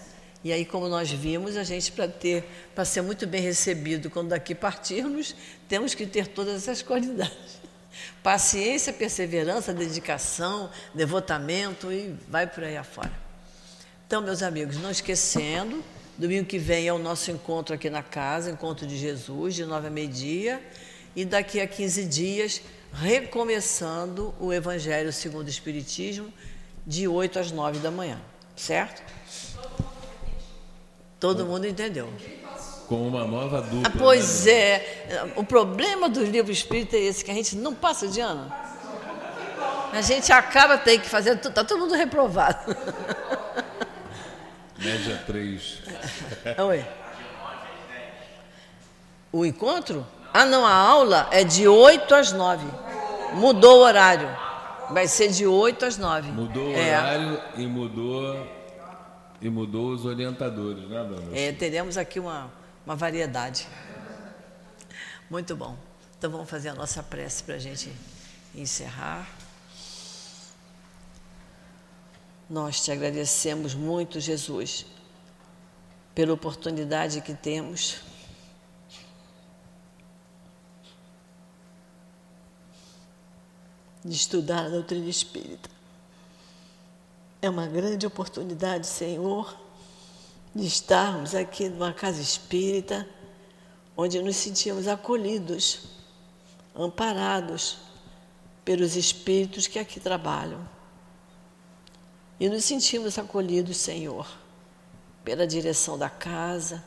[0.43, 4.29] E aí, como nós vimos, a gente para ter, para ser muito bem recebido quando
[4.29, 5.35] daqui partirmos,
[5.69, 7.61] temos que ter todas essas qualidades.
[8.23, 13.13] Paciência, perseverança, dedicação, devotamento e vai por aí afora.
[14.07, 15.83] Então, meus amigos, não esquecendo,
[16.17, 19.87] domingo que vem é o nosso encontro aqui na casa, encontro de Jesus, de nove
[19.87, 20.61] a meio-dia,
[21.15, 22.61] e daqui a 15 dias,
[22.93, 26.31] recomeçando o Evangelho segundo o Espiritismo,
[26.85, 28.21] de 8 às 9 da manhã,
[28.55, 29.01] certo?
[31.19, 32.09] Todo mundo entendeu
[32.87, 33.87] com uma nova dupla.
[33.87, 34.51] Ah, pois né?
[34.51, 35.33] é.
[35.35, 38.51] O problema do livro espírita é esse, que a gente não passa de ano.
[39.91, 42.75] A gente acaba tem que fazer, está todo mundo reprovado.
[44.77, 45.81] Média 3.
[46.67, 46.85] Oi.
[49.31, 50.05] O encontro?
[50.33, 52.65] Ah, não, a aula é de 8 às 9.
[53.33, 54.29] Mudou o horário.
[54.91, 56.31] Vai ser de 8 às 9.
[56.31, 56.97] Mudou o é.
[56.97, 58.55] horário e mudou
[59.41, 61.37] e mudou os orientadores, né, dona?
[61.37, 62.49] É, teremos aqui uma
[62.85, 63.67] uma variedade.
[65.29, 65.75] Muito bom.
[66.17, 67.91] Então vamos fazer a nossa prece para a gente
[68.53, 69.27] encerrar.
[72.49, 74.85] Nós te agradecemos muito, Jesus,
[76.13, 77.97] pela oportunidade que temos.
[84.03, 85.67] De estudar a doutrina espírita.
[87.41, 89.57] É uma grande oportunidade, Senhor,
[90.53, 93.09] de estarmos aqui numa casa espírita,
[93.97, 95.87] onde nos sentimos acolhidos,
[96.75, 97.77] amparados
[98.63, 100.75] pelos espíritos que aqui trabalham.
[102.39, 104.27] E nos sentimos acolhidos, Senhor,
[105.23, 106.83] pela direção da casa,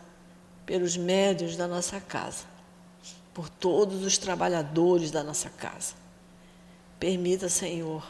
[0.66, 2.44] pelos médios da nossa casa,
[3.32, 5.94] por todos os trabalhadores da nossa casa.
[7.01, 8.07] Permita, Senhor,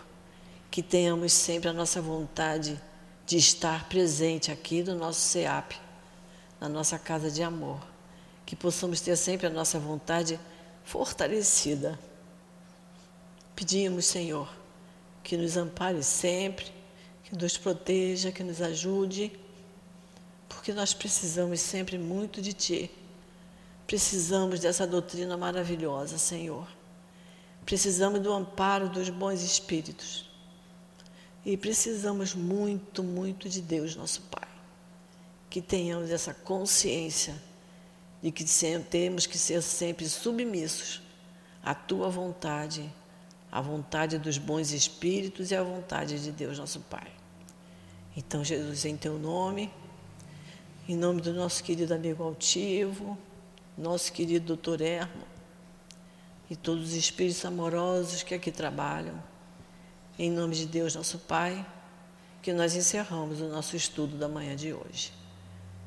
[0.70, 2.80] que tenhamos sempre a nossa vontade
[3.24, 5.76] de estar presente aqui no nosso SEAP,
[6.60, 7.78] na nossa casa de amor.
[8.44, 10.40] Que possamos ter sempre a nossa vontade
[10.82, 11.98] fortalecida.
[13.54, 14.48] Pedimos, Senhor,
[15.22, 16.72] que nos ampare sempre,
[17.28, 19.30] que nos proteja, que nos ajude,
[20.48, 22.90] porque nós precisamos sempre muito de Ti.
[23.86, 26.66] Precisamos dessa doutrina maravilhosa, Senhor.
[27.66, 30.26] Precisamos do amparo dos bons espíritos.
[31.44, 34.48] E precisamos muito, muito de Deus, nosso Pai.
[35.50, 37.34] Que tenhamos essa consciência
[38.22, 38.44] de que
[38.90, 41.02] temos que ser sempre submissos
[41.62, 42.90] à Tua vontade,
[43.52, 47.17] à vontade dos bons espíritos e à vontade de Deus, nosso Pai.
[48.18, 49.72] Então, Jesus, em Teu nome,
[50.88, 53.16] em nome do nosso querido amigo altivo,
[53.76, 55.22] nosso querido doutor Ermo,
[56.50, 59.22] e todos os espíritos amorosos que aqui trabalham.
[60.18, 61.64] Em nome de Deus, nosso Pai,
[62.42, 65.12] que nós encerramos o nosso estudo da manhã de hoje.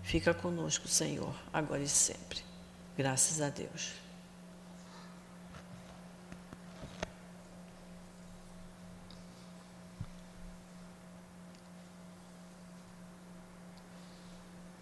[0.02, 2.40] Fica conosco, Senhor, agora e sempre.
[2.98, 4.01] Graças a Deus.